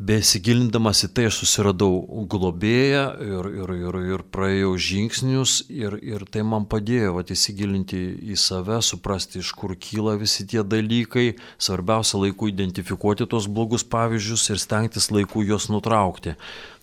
Besigilindamas 0.00 1.02
į 1.04 1.10
tai 1.12 1.26
aš 1.28 1.42
susiradau 1.42 2.24
globėją 2.32 3.02
ir, 3.20 3.48
ir, 3.58 3.72
ir, 3.76 3.98
ir 4.14 4.22
praėjau 4.32 4.70
žingsnius 4.80 5.58
ir, 5.68 5.98
ir 6.00 6.24
tai 6.24 6.40
man 6.40 6.64
padėjo 6.70 7.18
vat, 7.18 7.28
įsigilinti 7.34 8.00
į 8.32 8.38
save, 8.40 8.78
suprasti, 8.80 9.42
iš 9.44 9.50
kur 9.52 9.74
kyla 9.76 10.14
visi 10.22 10.46
tie 10.48 10.64
dalykai, 10.64 11.34
svarbiausia 11.60 12.22
laiku 12.22 12.48
identifikuoti 12.48 13.28
tos 13.28 13.50
blogus 13.50 13.84
pavyzdžius 13.84 14.46
ir 14.54 14.62
stengtis 14.64 15.10
laiku 15.12 15.44
juos 15.44 15.68
nutraukti. 15.68 16.32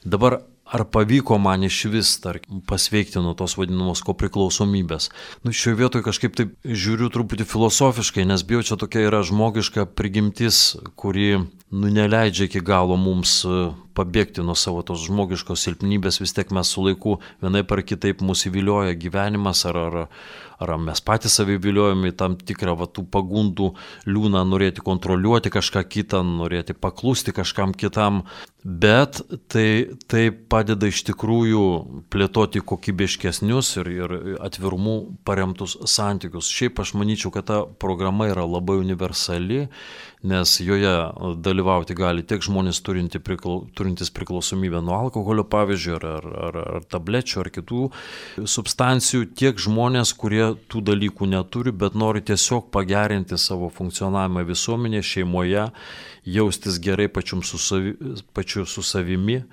Dabar 0.06 0.44
ar 0.72 0.84
pavyko 0.92 1.38
man 1.40 1.64
iš 1.64 1.80
vis, 1.92 2.12
tarkim, 2.24 2.62
pasveikti 2.68 3.22
nuo 3.24 3.34
tos 3.38 3.56
vadinamos 3.58 4.04
kopriklausomybės. 4.06 5.10
Nu, 5.46 5.54
šioje 5.56 5.80
vietoje 5.82 6.06
kažkaip 6.08 6.36
taip 6.38 6.56
žiūriu 6.68 7.10
truputį 7.14 7.48
filosofiškai, 7.48 8.28
nes 8.28 8.44
bijau, 8.48 8.66
čia 8.68 8.80
tokia 8.80 9.06
yra 9.08 9.24
žmogiška 9.26 9.88
prigimtis, 9.98 10.76
kuri 11.00 11.38
nu, 11.38 11.88
neleidžia 11.88 12.50
iki 12.50 12.64
galo 12.66 13.00
mums 13.00 13.40
pabėgti 13.98 14.46
nuo 14.46 14.56
savo 14.58 14.84
tos 14.86 15.06
žmogiškos 15.08 15.68
silpnybės, 15.68 16.22
vis 16.22 16.36
tiek 16.38 16.52
mes 16.56 16.70
su 16.70 16.84
laiku 16.86 17.18
vienai 17.44 17.64
par 17.68 17.84
kitaip 17.86 18.22
mūsų 18.26 18.52
įvilioja 18.52 18.98
gyvenimas, 19.00 19.64
ar, 19.70 19.80
ar, 19.88 19.98
ar 20.62 20.74
mes 20.82 21.02
patys 21.06 21.38
savį 21.38 21.58
viliojame 21.66 22.12
į 22.12 22.18
tam 22.18 22.38
tikrą 22.38 22.76
va, 22.80 22.90
tų 22.90 23.08
pagundų 23.14 23.72
liūną 24.10 24.44
norėti 24.50 24.86
kontroliuoti 24.86 25.54
kažką 25.54 25.84
kitą, 25.90 26.24
norėti 26.26 26.78
paklusti 26.78 27.34
kažkam 27.36 27.74
kitam, 27.78 28.24
bet 28.64 29.22
tai, 29.52 29.96
tai 30.10 30.28
padeda 30.32 30.90
iš 30.90 31.04
tikrųjų 31.12 31.64
plėtoti 32.14 32.62
kokybiškesnius 32.68 33.78
ir, 33.82 33.92
ir 33.96 34.18
atvirumų 34.44 34.98
paremtus 35.28 35.78
santykius. 35.88 36.52
Šiaip 36.52 36.84
aš 36.84 36.94
manyčiau, 36.98 37.32
kad 37.34 37.48
ta 37.48 37.64
programa 37.80 38.30
yra 38.32 38.46
labai 38.48 38.80
universali 38.82 39.66
nes 40.22 40.60
joje 40.60 40.94
dalyvauti 41.38 41.96
gali 41.96 42.24
tiek 42.26 42.42
žmonės 42.42 42.82
turinti 42.82 43.22
priklau, 43.22 43.68
turintys 43.88 44.12
priklausomybę 44.12 44.82
nuo 44.82 44.96
alkoholio, 45.00 45.44
pavyzdžiui, 45.48 45.96
ar, 45.96 46.06
ar, 46.06 46.26
ar, 46.48 46.58
ar 46.76 46.84
tablečių, 46.92 47.40
ar 47.40 47.50
kitų 47.56 47.82
substancijų, 48.44 49.30
tiek 49.38 49.60
žmonės, 49.60 50.12
kurie 50.14 50.56
tų 50.68 50.84
dalykų 50.92 51.28
neturi, 51.32 51.72
bet 51.72 51.96
nori 51.96 52.22
tiesiog 52.22 52.68
pagerinti 52.72 53.38
savo 53.40 53.70
funkcionavimą 53.72 54.44
visuomenėje, 54.48 55.04
šeimoje, 55.14 55.70
jaustis 56.28 56.80
gerai 56.84 57.08
pačiu 57.08 57.42
su, 57.42 57.58
savi, 57.58 57.96
pačiu 58.36 58.66
su 58.66 58.84
savimi 58.84 59.44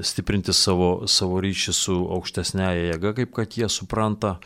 stiprinti 0.00 0.52
savo, 0.52 1.06
savo 1.08 1.40
ryšį 1.40 1.72
su 1.74 1.96
aukštesnėje 2.18 2.90
jėga, 2.92 3.14
kaip 3.16 3.32
kad 3.34 3.56
jie 3.56 3.68
supranta. 3.68 4.36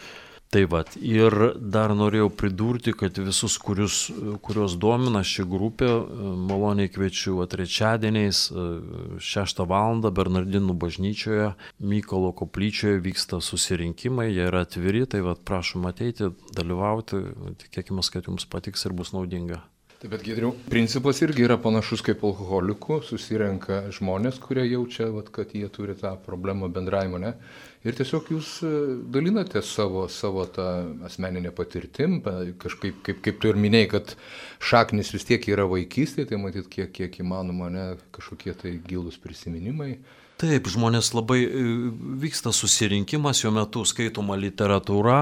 Tai 0.53 0.61
vad, 0.71 0.93
ir 1.03 1.35
dar 1.59 1.91
norėjau 1.99 2.29
pridurti, 2.31 2.93
kad 2.95 3.17
visus, 3.19 3.57
kurius, 3.59 4.05
kurios 4.45 4.77
domina 4.79 5.25
ši 5.27 5.47
grupė, 5.51 5.89
maloniai 6.47 6.93
kviečiu 6.95 7.41
trečiadieniais 7.51 8.45
6 9.19 9.65
val. 9.67 9.99
Bernardinų 10.15 10.77
bažnyčioje, 10.79 11.51
Mykolo 11.83 12.31
koplyčioje 12.39 13.03
vyksta 13.03 13.43
susirinkimai, 13.43 14.31
jie 14.31 14.47
yra 14.47 14.63
atviri, 14.69 15.05
tai 15.11 15.25
vad 15.27 15.43
prašom 15.43 15.91
ateiti, 15.91 16.31
dalyvauti, 16.55 17.25
tikėkime, 17.65 18.07
kad 18.15 18.31
jums 18.31 18.47
patiks 18.47 18.87
ir 18.87 18.95
bus 18.95 19.11
naudinga. 19.17 19.65
Taip, 20.05 20.19
bet 20.19 20.25
geriau, 20.27 20.51
principas 20.69 21.23
irgi 21.25 21.47
yra 21.47 21.55
panašus 21.57 22.03
kaip 22.05 22.21
alkoholikų, 22.29 22.99
susirenka 23.09 23.79
žmonės, 23.97 24.37
kurie 24.37 24.67
jaučia, 24.67 25.07
vat, 25.09 25.31
kad 25.33 25.55
jie 25.57 25.65
turi 25.73 25.95
tą 25.97 26.11
problemą 26.27 26.69
bendravimo, 26.69 27.17
ne? 27.23 27.31
Ir 27.89 27.97
tiesiog 27.97 28.29
jūs 28.35 28.51
e, 28.69 28.73
dalinate 29.15 29.63
savo, 29.65 30.03
savo 30.13 30.45
tą 30.53 30.67
asmeninę 31.09 31.55
patirtim, 31.57 32.19
kažkaip, 32.61 32.99
kaip, 33.07 33.23
kaip 33.25 33.41
tu 33.41 33.49
ir 33.49 33.57
minėjai, 33.57 33.89
kad 33.95 34.13
šaknis 34.61 35.15
vis 35.17 35.25
tiek 35.25 35.49
yra 35.49 35.65
vaikystė, 35.73 36.29
tai 36.29 36.37
matyt, 36.43 36.69
kiek, 36.69 36.93
kiek 36.93 37.17
įmanoma, 37.25 37.71
ne, 37.73 37.87
kažkokie 38.13 38.53
tai 38.61 38.75
gilus 38.85 39.17
prisiminimai. 39.25 39.95
Taip, 40.45 40.67
žmonės 40.69 41.15
labai 41.17 41.39
e, 41.47 41.61
vyksta 42.21 42.51
susirinkimas, 42.53 43.39
jo 43.41 43.53
metu 43.55 43.81
skaitoma 43.89 44.37
literatūra, 44.37 45.19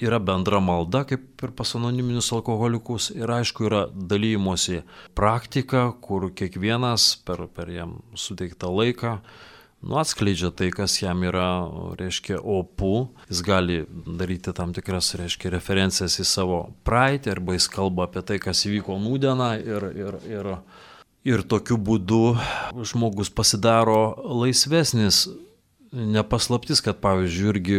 yra 0.00 0.20
bendra 0.24 0.60
malda, 0.64 1.02
kaip 1.10 1.42
ir 1.44 1.52
pas 1.58 1.74
anoniminius 1.76 2.30
alkoholikus, 2.32 3.10
ir 3.12 3.28
aišku, 3.28 3.66
yra 3.68 3.82
dalymosi 3.92 4.80
praktika, 5.18 5.90
kur 6.00 6.30
kiekvienas 6.32 7.10
per, 7.28 7.44
per 7.52 7.74
jam 7.74 7.98
suteiktą 8.16 8.72
laiką 8.72 9.18
nu, 9.84 9.98
atskleidžia 10.00 10.48
tai, 10.56 10.70
kas 10.72 10.96
jam 11.02 11.20
yra, 11.28 11.48
reiškia, 12.00 12.38
opu, 12.40 13.10
jis 13.28 13.44
gali 13.44 13.82
daryti 14.06 14.56
tam 14.56 14.72
tikras, 14.72 15.12
reiškia, 15.20 15.52
referencijas 15.58 16.16
į 16.22 16.26
savo 16.28 16.60
praeitį, 16.88 17.34
arba 17.34 17.58
jis 17.58 17.68
kalba 17.72 18.08
apie 18.08 18.24
tai, 18.24 18.40
kas 18.40 18.64
įvyko 18.64 18.96
nūdieną 19.02 19.50
ir, 19.60 19.88
ir, 20.06 20.18
ir 20.30 20.50
Ir 21.24 21.40
tokiu 21.48 21.78
būdu 21.80 22.34
žmogus 22.84 23.30
pasidaro 23.32 24.12
laisvesnis. 24.42 25.24
Nepaslaptis, 25.94 26.82
kad 26.84 26.98
pavyzdžiui, 27.00 27.48
irgi 27.54 27.78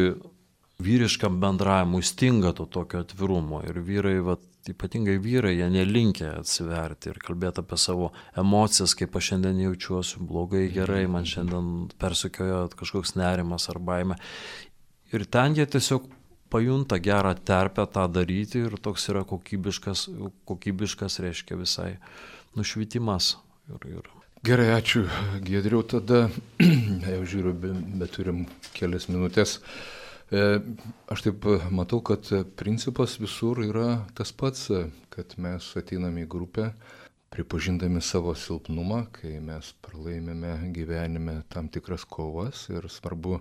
vyriškam 0.82 1.38
bendravimui 1.40 2.02
stinga 2.04 2.54
to 2.56 2.66
tokio 2.66 3.04
atvirumo 3.04 3.62
ir 3.68 3.80
vyrai, 3.86 4.18
vat, 4.24 4.42
ypatingai 4.70 5.20
vyrai, 5.22 5.54
jie 5.60 5.68
nelinkia 5.72 6.34
atsiverti 6.40 7.12
ir 7.12 7.20
kalbėti 7.22 7.62
apie 7.62 7.78
savo 7.80 8.10
emocijas, 8.40 8.96
kaip 8.98 9.16
aš 9.16 9.32
šiandien 9.32 9.62
jaučiuosi, 9.68 10.24
blogai, 10.26 10.66
gerai, 10.74 11.06
man 11.12 11.28
šiandien 11.30 11.72
persukiojo 12.02 12.66
kažkoks 12.80 13.16
nerimas 13.20 13.70
ar 13.70 13.80
baime. 13.80 14.18
Ir 15.14 15.28
ten 15.32 15.56
jie 15.56 15.68
tiesiog 15.70 16.10
pajunta 16.50 16.98
gerą 17.04 17.36
terpę 17.46 17.86
tą 17.92 18.08
daryti 18.12 18.66
ir 18.66 18.80
toks 18.82 19.10
yra 19.14 19.22
kokybiškas, 19.28 20.08
kokybiškas 20.50 21.22
reiškia 21.24 21.60
visai 21.62 21.92
nušvitimas. 22.58 23.36
Ir, 23.72 23.90
ir 23.98 24.16
Gerai, 24.46 24.68
ačiū, 24.78 25.08
Gedriau, 25.42 25.82
tada 25.90 26.28
jau 27.16 27.24
žiūriu, 27.26 27.54
bet 27.98 28.12
turim 28.14 28.44
kelias 28.76 29.08
minutės. 29.10 29.56
E, 30.30 30.60
aš 31.10 31.24
taip 31.26 31.48
matau, 31.74 32.04
kad 32.06 32.30
principas 32.60 33.16
visur 33.18 33.64
yra 33.66 34.04
tas 34.14 34.30
pats, 34.38 34.68
kad 35.10 35.34
mes 35.42 35.72
ateiname 35.82 36.28
į 36.28 36.30
grupę, 36.30 36.68
pripažindami 37.34 38.04
savo 38.06 38.36
silpnumą, 38.38 39.08
kai 39.18 39.40
mes 39.42 39.72
pralaimėme 39.82 40.54
gyvenime 40.78 41.40
tam 41.50 41.72
tikras 41.74 42.06
kovas 42.06 42.68
ir 42.70 42.86
svarbu 42.86 43.40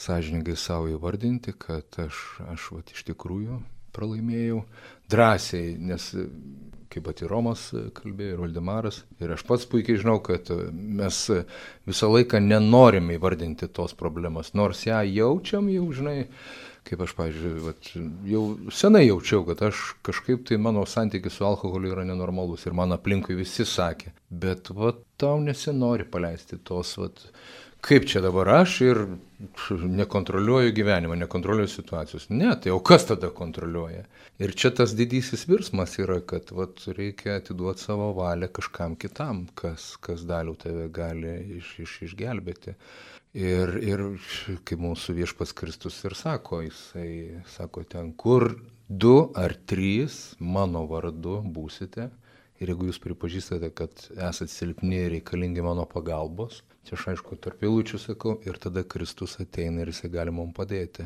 sąžiningai 0.00 0.56
savo 0.56 0.88
įvardinti, 0.88 1.52
kad 1.52 2.00
aš, 2.00 2.24
aš 2.48 2.72
vat, 2.78 2.96
iš 2.96 3.04
tikrųjų 3.12 3.60
pralaimėjau 3.92 4.64
drąsiai, 5.12 5.76
nes 5.76 6.14
kaip 6.90 7.04
pati 7.06 7.28
Romas 7.30 7.68
kalbėjo 7.96 8.36
ir 8.36 8.40
Valdemaras. 8.44 9.02
Ir 9.22 9.34
aš 9.36 9.44
pats 9.46 9.68
puikiai 9.70 10.00
žinau, 10.00 10.18
kad 10.24 10.50
mes 10.72 11.20
visą 11.88 12.10
laiką 12.10 12.40
nenorime 12.42 13.14
įvardinti 13.18 13.70
tos 13.74 13.94
problemos, 13.98 14.54
nors 14.58 14.82
ją 14.88 15.02
jaučiam 15.06 15.70
jau, 15.70 15.86
žinai, 15.94 16.16
kaip 16.88 17.04
aš, 17.04 17.14
pavyzdžiui, 17.18 17.54
vat, 17.64 17.90
jau 18.30 18.42
senai 18.74 19.04
jaučiau, 19.06 19.44
kad 19.48 19.62
aš 19.68 19.82
kažkaip 20.06 20.46
tai 20.48 20.58
mano 20.62 20.82
santykis 20.88 21.36
su 21.38 21.46
alkoholiu 21.46 21.92
yra 21.94 22.06
nenormalus 22.08 22.66
ir 22.66 22.76
man 22.76 22.96
aplinkui 22.96 23.38
visi 23.38 23.66
sakė, 23.68 24.14
bet 24.30 24.72
vat, 24.74 25.02
tau 25.20 25.38
nesinori 25.44 26.08
paleisti 26.08 26.58
tos, 26.64 26.96
vat, 26.98 27.26
kaip 27.84 28.06
čia 28.08 28.20
dabar 28.24 28.48
aš 28.60 28.76
ir 28.84 28.98
nekontroliuoju 29.70 30.72
gyvenimą, 30.76 31.16
nekontroliuoju 31.22 31.70
situacijos. 31.72 32.28
Ne, 32.30 32.50
tai 32.60 32.72
o 32.74 32.80
kas 32.84 33.06
tada 33.08 33.30
kontroliuoja? 33.34 34.02
Ir 34.40 34.52
čia 34.56 34.70
tas 34.76 34.92
didysis 34.96 35.46
virsmas 35.48 35.96
yra, 36.00 36.18
kad 36.20 36.52
vat, 36.56 36.82
reikia 36.96 37.38
atiduoti 37.40 37.84
savo 37.86 38.10
valią 38.16 38.50
kažkam 38.56 38.96
kitam, 39.00 39.46
kas, 39.58 39.94
kas 40.04 40.26
dalių 40.28 40.56
tave 40.60 40.88
gali 40.92 41.34
iš, 41.60 41.72
iš, 41.86 41.96
išgelbėti. 42.10 42.76
Ir, 43.40 43.76
ir 43.86 44.04
kaip 44.66 44.80
mūsų 44.82 45.14
viešpas 45.20 45.54
Kristus 45.54 46.00
ir 46.04 46.16
sako, 46.18 46.64
jisai 46.66 47.42
sako 47.52 47.84
ten, 47.86 48.10
kur 48.18 48.48
du 48.88 49.30
ar 49.38 49.54
trys 49.70 50.34
mano 50.42 50.82
vardu 50.90 51.38
būsite. 51.46 52.10
Ir 52.60 52.74
jeigu 52.74 52.90
jūs 52.90 53.00
pripažįstate, 53.00 53.70
kad 53.72 54.02
esate 54.16 54.52
silpni 54.52 55.06
ir 55.06 55.14
reikalingi 55.16 55.64
mano 55.64 55.86
pagalbos, 55.88 56.60
Čia 56.88 56.96
aš 56.96 57.10
aišku 57.12 57.36
tarp 57.44 57.60
eilučių 57.64 57.98
sakau 58.00 58.38
ir 58.48 58.56
tada 58.60 58.82
Kristus 58.88 59.36
ateina 59.42 59.84
ir 59.84 59.92
jisai 59.92 60.08
gali 60.12 60.32
mums 60.32 60.56
padėti. 60.56 61.04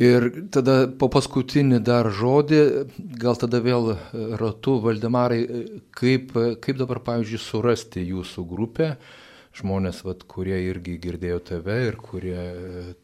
Ir 0.00 0.26
tada 0.52 0.86
po 1.00 1.10
paskutinį 1.12 1.80
dar 1.84 2.08
žodį, 2.14 2.60
gal 3.20 3.36
tada 3.40 3.60
vėl 3.64 3.90
ratu, 4.40 4.78
Valdemarai, 4.84 5.40
kaip, 5.96 6.32
kaip 6.64 6.78
dabar, 6.80 7.02
pavyzdžiui, 7.04 7.40
surasti 7.42 8.04
jūsų 8.06 8.44
grupę, 8.48 8.94
žmonės, 9.56 10.04
vat, 10.06 10.22
kurie 10.30 10.56
irgi 10.68 10.94
girdėjo 11.02 11.40
tave 11.48 11.76
ir 11.88 11.96
kurie, 12.00 12.38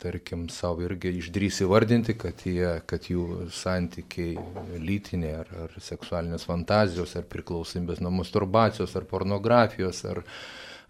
tarkim, 0.03 0.47
savo 0.53 0.85
irgi 0.87 1.11
išdrys 1.19 1.63
įvardinti, 1.67 2.15
kad, 2.19 2.45
jie, 2.47 2.69
kad 2.87 3.09
jų 3.11 3.49
santykiai 3.55 4.37
lytiniai 4.79 5.35
ar, 5.41 5.51
ar 5.67 5.75
seksualinės 5.83 6.47
fantazijos, 6.47 7.17
ar 7.19 7.27
priklausomybės 7.31 8.03
nuo 8.05 8.15
masturbacijos, 8.21 8.95
ar 8.99 9.09
pornografijos, 9.11 10.05
ar, 10.07 10.23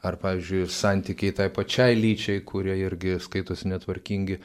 ar, 0.05 0.21
pavyzdžiui, 0.21 0.67
santykiai 0.73 1.37
tai 1.41 1.49
pačiai 1.55 1.97
lyčiai, 1.97 2.45
kurie 2.45 2.77
irgi 2.85 3.17
skaitosi 3.25 3.73
netvarkingi. 3.73 4.41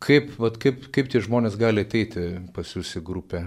Kaip, 0.00 0.30
vat, 0.40 0.60
kaip, 0.60 0.86
kaip 0.92 1.10
tie 1.12 1.24
žmonės 1.24 1.58
gali 1.60 1.84
ateiti 1.84 2.30
pas 2.56 2.76
jūs 2.76 2.94
į 3.00 3.04
grupę? 3.04 3.44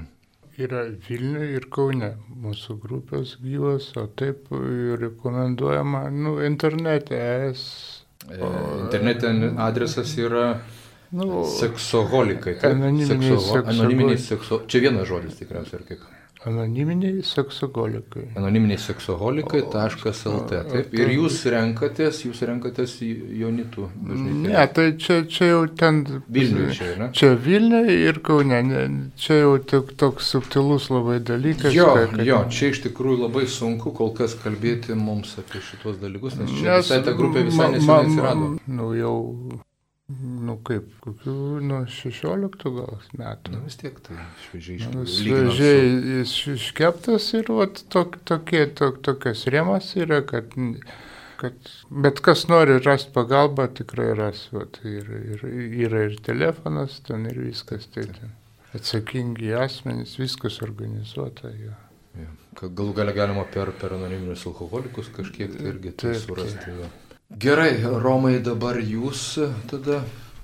Yra 0.61 0.83
Vilniuje 1.07 1.55
ir 1.57 1.65
Kaune 1.73 2.11
mūsų 2.43 2.75
grupės 2.83 3.37
gyvas, 3.41 3.87
o 3.97 4.05
taip 4.19 4.51
rekomenduojama, 5.01 6.03
nu, 6.13 6.35
internete 6.45 7.17
es. 7.49 7.63
E, 8.29 8.37
internete 8.37 9.31
adresas 9.57 10.13
yra 10.21 10.45
Nu, 11.13 11.43
seksoholikai. 11.45 12.55
taip? 12.59 12.73
Anoniminiai 12.73 13.37
Seksoho- 13.37 13.63
Anoniminiai 13.69 14.17
seksoholikai. 14.17 14.27
sekso... 14.27 14.61
Čia 14.67 14.79
vienas 14.87 15.07
žodis 15.07 15.35
tikriausiai, 15.39 15.79
ar 15.81 15.87
kaip? 15.91 15.99
Anoniminiai 16.45 17.21
seksogolikai. 17.23 18.23
Anoniminiai 18.35 18.77
seksoholikai.lt. 18.81 20.49
Taip. 20.73 20.93
Ir 20.97 21.11
jūs 21.15 21.37
renkatės, 21.53 22.17
jūs 22.25 22.41
renkatės 22.49 22.97
bažnyčią. 23.95 24.41
Ne, 24.49 24.65
tai 24.75 24.87
čia, 24.99 25.21
čia 25.31 25.47
jau 25.53 25.61
ten. 25.79 26.01
Vilniuje 26.27 26.75
čia, 26.75 26.89
ne? 26.99 27.07
Čia 27.15 27.29
Vilniuje 27.45 27.95
ir 28.09 28.19
Kaune. 28.27 28.59
ne, 28.67 28.83
Čia 29.15 29.39
jau 29.43 29.53
tik 29.71 29.93
toks 29.97 30.33
subtilus 30.35 30.89
labai 30.91 31.19
dalykas. 31.23 31.71
Jo, 31.73 31.93
kad- 31.95 32.25
jo, 32.27 32.43
čia 32.49 32.73
iš 32.73 32.83
tikrųjų 32.89 33.21
labai 33.27 33.45
sunku 33.47 33.93
kol 33.95 34.11
kas 34.17 34.35
kalbėti 34.35 34.95
mums 34.99 35.37
apie 35.39 35.61
šitos 35.63 35.95
dalykus, 36.01 36.35
nes 36.41 36.49
čia 36.59 36.75
Nes 36.75 36.89
visai 36.89 37.03
ta 37.07 37.13
grupė 37.15 37.45
visai 37.47 37.71
neseniai 37.77 38.03
atsirado. 38.09 38.57
Nu 38.67 38.91
jau, 38.99 39.15
nu 40.13 40.57
kaip, 40.67 40.89
kokių, 41.03 41.33
nuo 41.63 41.83
16 41.87 42.71
gal 42.75 42.97
metų. 43.17 43.53
Na 43.55 43.61
vis 43.63 43.77
tiek 43.79 43.99
tai 44.03 44.17
šviežiai 44.47 44.89
Nu, 44.91 45.03
iš 45.07 45.15
lyginant 45.23 45.53
su- 45.53 45.63
Svežiai 45.63 46.17
jis 46.19 46.33
iškeptas 46.57 47.29
ir 47.39 47.51
vat, 47.55 47.83
tok, 47.93 48.17
tokie, 48.27 48.65
tok, 48.75 48.99
tokias 49.05 49.45
rėmas 49.47 49.93
yra, 49.95 50.19
kad, 50.27 50.51
kad 51.39 51.71
bet 51.89 52.19
kas 52.25 52.45
nori 52.51 52.79
rasti 52.83 53.13
pagalbą, 53.15 53.69
tikrai 53.79 54.11
ras. 54.19 54.49
Vat, 54.51 54.79
ir, 54.83 55.07
ir, 55.07 55.45
yra 55.87 56.03
ir 56.09 56.19
telefonas, 56.21 56.99
ten 57.07 57.25
ir 57.31 57.39
viskas. 57.47 57.87
Tai, 57.93 58.03
ten. 58.05 58.35
Atsakingi 58.73 59.53
asmenys, 59.53 60.17
viskas 60.19 60.59
organizuota. 60.65 61.51
Jo. 61.53 61.73
Ka- 62.57 62.67
Galų 62.69 62.93
galę 62.93 63.13
galima 63.15 63.43
per, 63.49 63.71
per 63.71 63.93
anoniminius 63.95 64.43
alkoholikus 64.45 65.07
kažkiek 65.15 65.55
tai 65.57 65.71
irgi 65.71 65.91
tai 65.97 66.11
Taip, 66.13 66.21
surasti. 66.27 66.69
Jo. 66.69 66.89
Gerai, 67.33 67.81
Romai, 67.81 68.37
dabar 68.43 68.77
jūs 68.77 69.39
tada. 69.69 70.03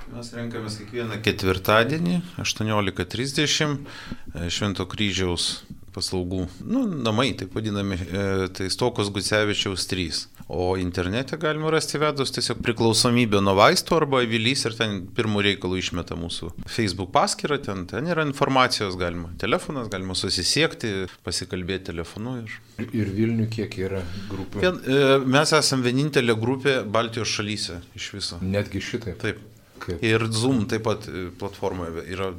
Mes 0.09 0.31
renkamės 0.33 0.79
kiekvieną 0.79 1.19
ketvirtadienį 1.21 2.15
18.30 2.41 3.75
e, 3.75 4.47
Švento 4.49 4.87
kryžiaus 4.89 5.67
paslaugų, 5.93 6.47
nu, 6.65 6.87
namai, 6.89 7.27
taip 7.37 7.53
vadinami, 7.53 7.99
e, 8.01 8.23
tai 8.57 8.71
Stokos 8.73 9.11
Gucevičiaus 9.13 9.85
3. 9.91 10.23
O 10.49 10.77
internete 10.77 11.37
galima 11.37 11.69
rasti 11.69 11.99
vedus 12.01 12.31
tiesiog 12.33 12.63
priklausomybę 12.65 13.37
nuo 13.45 13.53
vaistų 13.59 13.99
arba 13.99 14.23
avilys 14.23 14.63
ir 14.65 14.73
ten 14.73 14.95
pirmų 15.13 15.43
reikalų 15.45 15.77
išmeta 15.77 16.15
mūsų 16.17 16.49
Facebook 16.65 17.11
paskyrą, 17.13 17.59
ten, 17.61 17.83
ten 17.91 18.09
yra 18.09 18.25
informacijos, 18.25 18.97
galima 18.97 19.29
telefonas, 19.37 19.91
galima 19.93 20.15
susisiekti, 20.17 21.05
pasikalbėti 21.21 21.91
telefonu. 21.91 22.39
Ir... 22.41 22.87
Ir 22.89 23.11
Vilnių 23.13 23.45
kiek 23.53 23.77
yra 23.77 24.01
grupių? 24.31 24.63
Vien, 24.63 24.81
e, 24.89 25.19
mes 25.37 25.53
esame 25.53 25.85
vienintelė 25.85 26.33
grupė 26.41 26.75
Baltijos 26.97 27.29
šalyse 27.29 27.77
iš 27.99 28.09
viso. 28.17 28.41
Netgi 28.41 28.81
šitai. 28.81 29.13
Taip. 29.21 29.45
Kaip? 29.79 30.01
Ir 30.03 30.25
Zoom 30.33 30.65
taip 30.67 30.81
pat 30.89 31.05
e, 31.13 31.27
platformoje 31.39 32.07
yra 32.09 32.31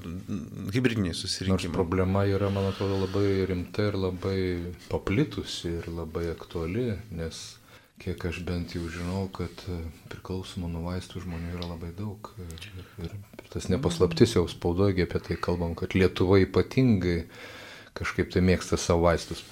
hybridiniai 0.74 1.14
Nors 1.14 1.22
susirinkimai. 1.22 1.78
problema 1.78 2.26
yra, 2.28 2.50
man 2.50 2.72
atrodo, 2.74 2.98
labai 3.06 3.46
rimta 3.48 3.86
ir 3.86 3.96
labai 4.02 4.42
paplitusi 4.90 5.76
ir 5.78 5.88
labai 5.94 6.26
aktuali, 6.34 6.90
nes 7.14 7.59
kiek 8.00 8.24
aš 8.30 8.40
bent 8.48 8.74
jau 8.74 8.86
žinau, 8.92 9.26
kad 9.36 9.64
e, 9.68 9.78
priklausomų 10.12 10.70
nuo 10.72 10.86
vaistų 10.88 11.24
žmonių 11.26 11.54
yra 11.58 11.68
labai 11.68 11.92
daug. 11.96 12.32
Ir, 12.40 12.68
ir, 13.04 13.14
ir 13.44 13.48
tas 13.52 13.68
nepaslaptis 13.72 14.36
jau 14.38 14.46
spaudogi 14.48 15.04
apie 15.04 15.20
tai 15.26 15.36
kalbam, 15.40 15.76
kad 15.78 15.96
Lietuva 15.98 16.40
ypatingai 16.40 17.18
kažkaip 17.98 18.30
tai 18.32 18.40
mėgsta 18.44 18.78
savo 18.80 19.06
vaistus 19.08 19.42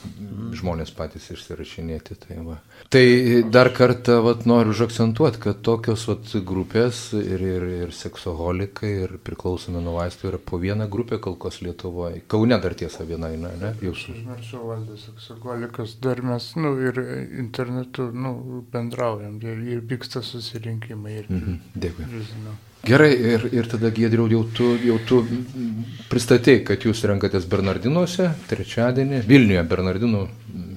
žmonės 0.59 0.92
patys 0.96 1.27
išsirašinėti. 1.35 2.16
Tai, 2.22 2.37
va. 2.46 2.59
tai 2.92 3.42
dar 3.51 3.70
kartą 3.74 4.20
vat, 4.24 4.44
noriu 4.48 4.72
užakcentuoti, 4.74 5.40
kad 5.42 5.62
tokios 5.66 6.07
vat, 6.09 6.31
grupės 6.48 7.01
ir, 7.18 7.42
ir, 7.42 7.66
ir 7.83 7.94
seksoholikai, 7.96 8.92
ir 9.05 9.16
priklausomi 9.27 9.83
nuo 9.85 9.96
vaistų 9.98 10.31
yra 10.33 10.40
po 10.40 10.61
vieną 10.62 10.88
grupę 10.90 11.18
kol 11.24 11.37
kas 11.40 11.61
Lietuvoje. 11.64 12.22
Kaune 12.31 12.61
dar 12.62 12.77
tiesa 12.79 13.05
viena, 13.09 13.33
ne? 13.35 13.53
ne? 13.61 13.74
Jūsų. 13.85 14.14
Užmiršau 14.20 14.62
valdas 14.70 15.09
seksogolikas, 15.09 15.96
dar 16.05 16.22
mes, 16.22 16.53
nu, 16.61 16.74
ir 16.81 17.03
internetu, 17.42 18.09
nu, 18.14 18.64
bendraujam, 18.72 19.40
ir, 19.42 19.61
ir 19.77 19.85
vyksta 19.90 20.22
susirinkimai. 20.24 21.18
Ir, 21.18 21.27
Mhm, 21.29 21.61
Dėkui. 21.77 22.07
ir, 22.09 22.24
žinau. 22.31 22.57
Gerai, 22.87 23.11
ir, 23.12 23.47
ir 23.53 23.67
tada 23.69 23.91
Giedriau, 23.93 24.29
jau 24.31 24.45
tu, 24.55 24.69
jau 24.81 24.97
tu 25.09 25.19
pristatei, 26.09 26.61
kad 26.64 26.85
jūs 26.87 27.03
renkatės 27.11 27.49
Bernardinuose 27.51 28.31
trečiadienį, 28.49 29.25
Vilniuje 29.29 29.64
Bernardinų 29.69 30.23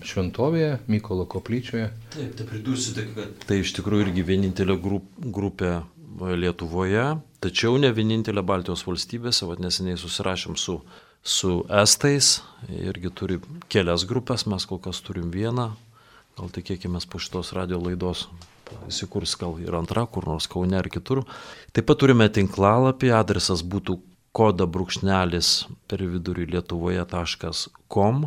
šventovėje, 0.08 0.80
Mykolo 0.92 1.28
koplyčioje. 1.30 1.92
Taip, 2.16 2.34
tai 2.40 2.48
pridursiu 2.50 2.96
tik, 2.98 3.14
kad 3.16 3.46
tai 3.48 3.62
iš 3.62 3.76
tikrųjų 3.78 4.08
irgi 4.08 4.26
vienintelė 4.28 4.78
grup, 4.82 5.08
grupė 5.22 5.78
Lietuvoje, 6.22 7.06
tačiau 7.42 7.78
ne 7.82 7.94
vienintelė 7.96 8.44
Baltijos 8.46 8.84
valstybėse, 8.86 9.48
vad 9.48 9.62
neseniai 9.64 9.98
susirašėm 10.02 10.58
su, 10.60 10.82
su 11.24 11.62
Estais, 11.82 12.42
irgi 12.70 13.14
turi 13.16 13.40
kelias 13.72 14.06
grupės, 14.10 14.46
mes 14.50 14.68
kol 14.68 14.82
kas 14.84 15.00
turim 15.06 15.32
vieną, 15.34 15.72
gal 16.38 16.52
tikėkime 16.54 17.00
po 17.08 17.22
šitos 17.22 17.54
radio 17.58 17.80
laidos 17.80 18.28
įsikurs 18.90 19.36
gal 19.40 19.58
ir 19.62 19.76
antra, 19.78 20.06
kur 20.06 20.28
nors 20.30 20.48
Kaune 20.52 20.78
ar 20.78 20.90
kitur. 20.92 21.24
Taip 21.76 21.88
pat 21.90 22.02
turime 22.02 22.28
tinklalapį, 22.34 23.12
adresas 23.18 23.64
būtų 23.64 24.00
koda 24.36 24.68
brūkšnelis 24.70 25.52
per 25.92 26.04
vidurį 26.08 26.48
lietuvoje.com. 26.56 28.26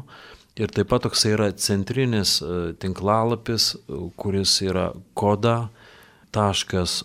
Ir 0.55 0.71
taip 0.71 0.91
pat 0.93 1.03
toks 1.07 1.25
yra 1.27 1.49
centrinis 1.59 2.37
e, 2.45 2.75
tinklalapis, 2.79 3.73
kuris 4.21 4.61
yra 4.63 4.93
koda 5.19 5.57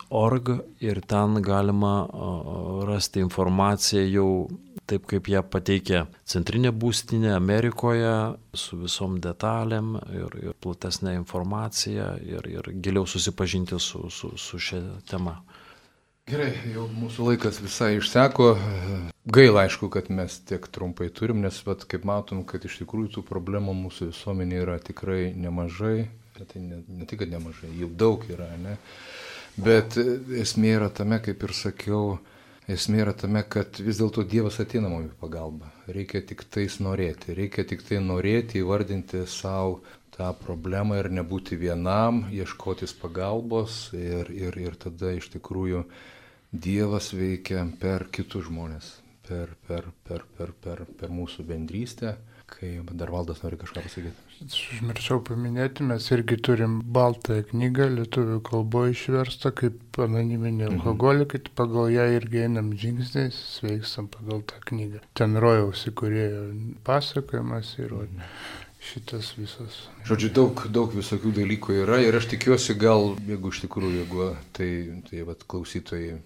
org 0.09 0.49
ir 0.79 1.01
ten 1.01 1.41
galima 1.45 1.93
rasti 2.87 3.21
informaciją 3.23 4.03
jau 4.09 4.31
taip, 4.89 5.05
kaip 5.09 5.29
ją 5.29 5.43
pateikė 5.45 6.03
centrinė 6.29 6.71
būstinė 6.73 7.33
Amerikoje 7.35 8.13
su 8.57 8.79
visom 8.83 9.19
detalėm 9.21 9.95
ir, 10.15 10.37
ir 10.43 10.57
platesnė 10.61 11.15
informacija 11.19 12.15
ir, 12.25 12.47
ir 12.49 12.71
giliau 12.81 13.05
susipažinti 13.07 13.79
su, 13.79 14.07
su, 14.09 14.33
su 14.37 14.59
šia 14.59 14.81
tema. 15.09 15.39
Gerai, 16.29 16.51
jau 16.69 16.83
mūsų 16.93 17.31
laikas 17.31 17.57
visai 17.57 17.95
išseko. 17.97 18.51
Gaila, 19.33 19.63
aišku, 19.65 19.87
kad 19.89 20.11
mes 20.13 20.35
tiek 20.45 20.67
trumpai 20.69 21.07
turim, 21.09 21.39
nes, 21.41 21.57
vat, 21.65 21.87
kaip 21.89 22.05
matom, 22.05 22.43
kad 22.45 22.65
iš 22.69 22.75
tikrųjų 22.83 23.15
tų 23.15 23.23
problemų 23.25 23.73
mūsų 23.79 24.11
visuomenė 24.11 24.59
yra 24.61 24.75
tikrai 24.77 25.31
nemažai. 25.33 26.09
Tai 26.37 26.61
ne, 26.61 26.83
ne 26.85 27.07
tik, 27.09 27.23
kad 27.23 27.33
nemažai, 27.33 27.71
jų 27.81 27.89
daug 27.99 28.21
yra, 28.29 28.45
ne? 28.61 28.77
Bet 29.59 29.97
esmė 29.99 30.75
yra 30.77 30.89
tame, 30.95 31.17
kaip 31.23 31.41
ir 31.43 31.53
sakiau, 31.57 32.03
esmė 32.71 33.01
yra 33.03 33.13
tame, 33.17 33.41
kad 33.43 33.79
vis 33.83 33.97
dėlto 33.99 34.23
Dievas 34.23 34.59
ateina 34.63 34.87
mums 34.91 35.09
į 35.11 35.17
pagalbą. 35.19 35.71
Reikia 35.91 36.21
tik 36.29 36.45
tais 36.53 36.77
norėti, 36.79 37.35
reikia 37.35 37.65
tik 37.67 37.83
tai 37.87 37.99
norėti 38.03 38.61
įvardinti 38.61 39.25
savo 39.27 39.81
tą 40.15 40.29
problemą 40.35 40.99
ir 40.99 41.09
nebūti 41.15 41.57
vienam, 41.59 42.25
ieškotis 42.35 42.95
pagalbos 43.01 43.89
ir, 43.97 44.31
ir, 44.31 44.55
ir 44.59 44.79
tada 44.79 45.13
iš 45.17 45.31
tikrųjų 45.35 45.83
Dievas 46.49 47.11
veikia 47.13 47.61
per 47.81 48.07
kitus 48.15 48.47
žmonės, 48.47 48.87
per, 49.27 49.51
per, 49.67 49.91
per, 50.07 50.23
per, 50.37 50.55
per, 50.63 50.85
per 50.97 51.11
mūsų 51.13 51.45
bendrystę. 51.45 52.15
Kai 52.49 52.69
dar 52.97 53.11
valdas 53.13 53.43
nori 53.43 53.57
kažką 53.59 53.83
pasakyti. 53.85 54.29
Užmiršau 54.45 55.19
paminėti, 55.27 55.85
mes 55.87 56.05
irgi 56.15 56.37
turim 56.47 56.79
baltąją 56.95 57.45
knygą, 57.51 57.89
lietuvių 57.97 58.39
kalboje 58.49 58.95
išverstą 58.95 59.51
kaip 59.61 59.99
anoniminė 60.05 60.69
mhm. 60.69 60.87
alkoholikai, 60.93 61.43
pagal 61.59 61.91
ją 61.93 62.07
irgi 62.17 62.45
einam 62.47 62.71
žingsniais, 62.79 63.37
sveikstam 63.57 64.09
pagal 64.11 64.41
tą 64.49 64.61
knygą. 64.71 65.03
Ten 65.19 65.37
rojaus 65.43 65.85
įkūrėjo 65.91 66.41
pasakojimas 66.87 67.75
ir 67.83 67.93
mhm. 67.99 68.25
šitas 68.91 69.33
visas. 69.37 69.83
Žodžiu, 70.09 70.33
daug, 70.39 70.65
daug 70.79 70.95
visokių 70.95 71.35
dalykų 71.41 71.81
yra 71.83 72.01
ir 72.05 72.17
aš 72.19 72.31
tikiuosi 72.33 72.77
gal, 72.79 73.13
jeigu 73.27 73.53
iš 73.53 73.63
tikrųjų, 73.67 74.01
jeigu 74.03 74.31
tai, 74.57 74.71
tai 75.09 75.27
vat, 75.27 75.45
klausytojai 75.51 76.17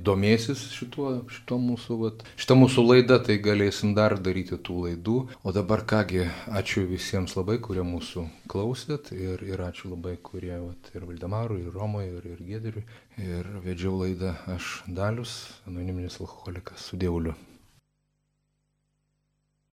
domėsis 0.00 0.64
šituo, 0.72 1.12
šituo 1.32 1.58
mūsų, 1.62 1.98
vat, 2.00 2.24
šitą 2.40 2.56
mūsų 2.58 2.86
laidą, 2.86 3.18
tai 3.26 3.38
galėsim 3.42 3.94
dar 3.98 4.16
daryti 4.20 4.56
tų 4.56 4.86
laidų. 4.86 5.18
O 5.44 5.54
dabar 5.54 5.84
kągi, 5.88 6.26
ačiū 6.48 6.86
visiems 6.88 7.36
labai, 7.36 7.58
kurie 7.62 7.84
mūsų 7.86 8.26
klausėt 8.52 9.12
ir, 9.16 9.44
ir 9.44 9.64
ačiū 9.68 9.92
labai, 9.92 10.16
kurie 10.22 10.56
vat, 10.56 10.92
ir 10.96 11.06
Valdemarui, 11.08 11.62
ir 11.66 11.76
Romui, 11.76 12.08
ir, 12.08 12.28
ir 12.34 12.44
Gėderiui. 12.48 12.84
Ir 13.22 13.48
vedžiau 13.64 13.98
laidą 14.00 14.36
aš 14.54 14.82
Dalius, 14.88 15.38
anoniminis 15.68 16.20
alkoholikas 16.22 16.88
su 16.88 17.00
Dievuliu. 17.00 17.36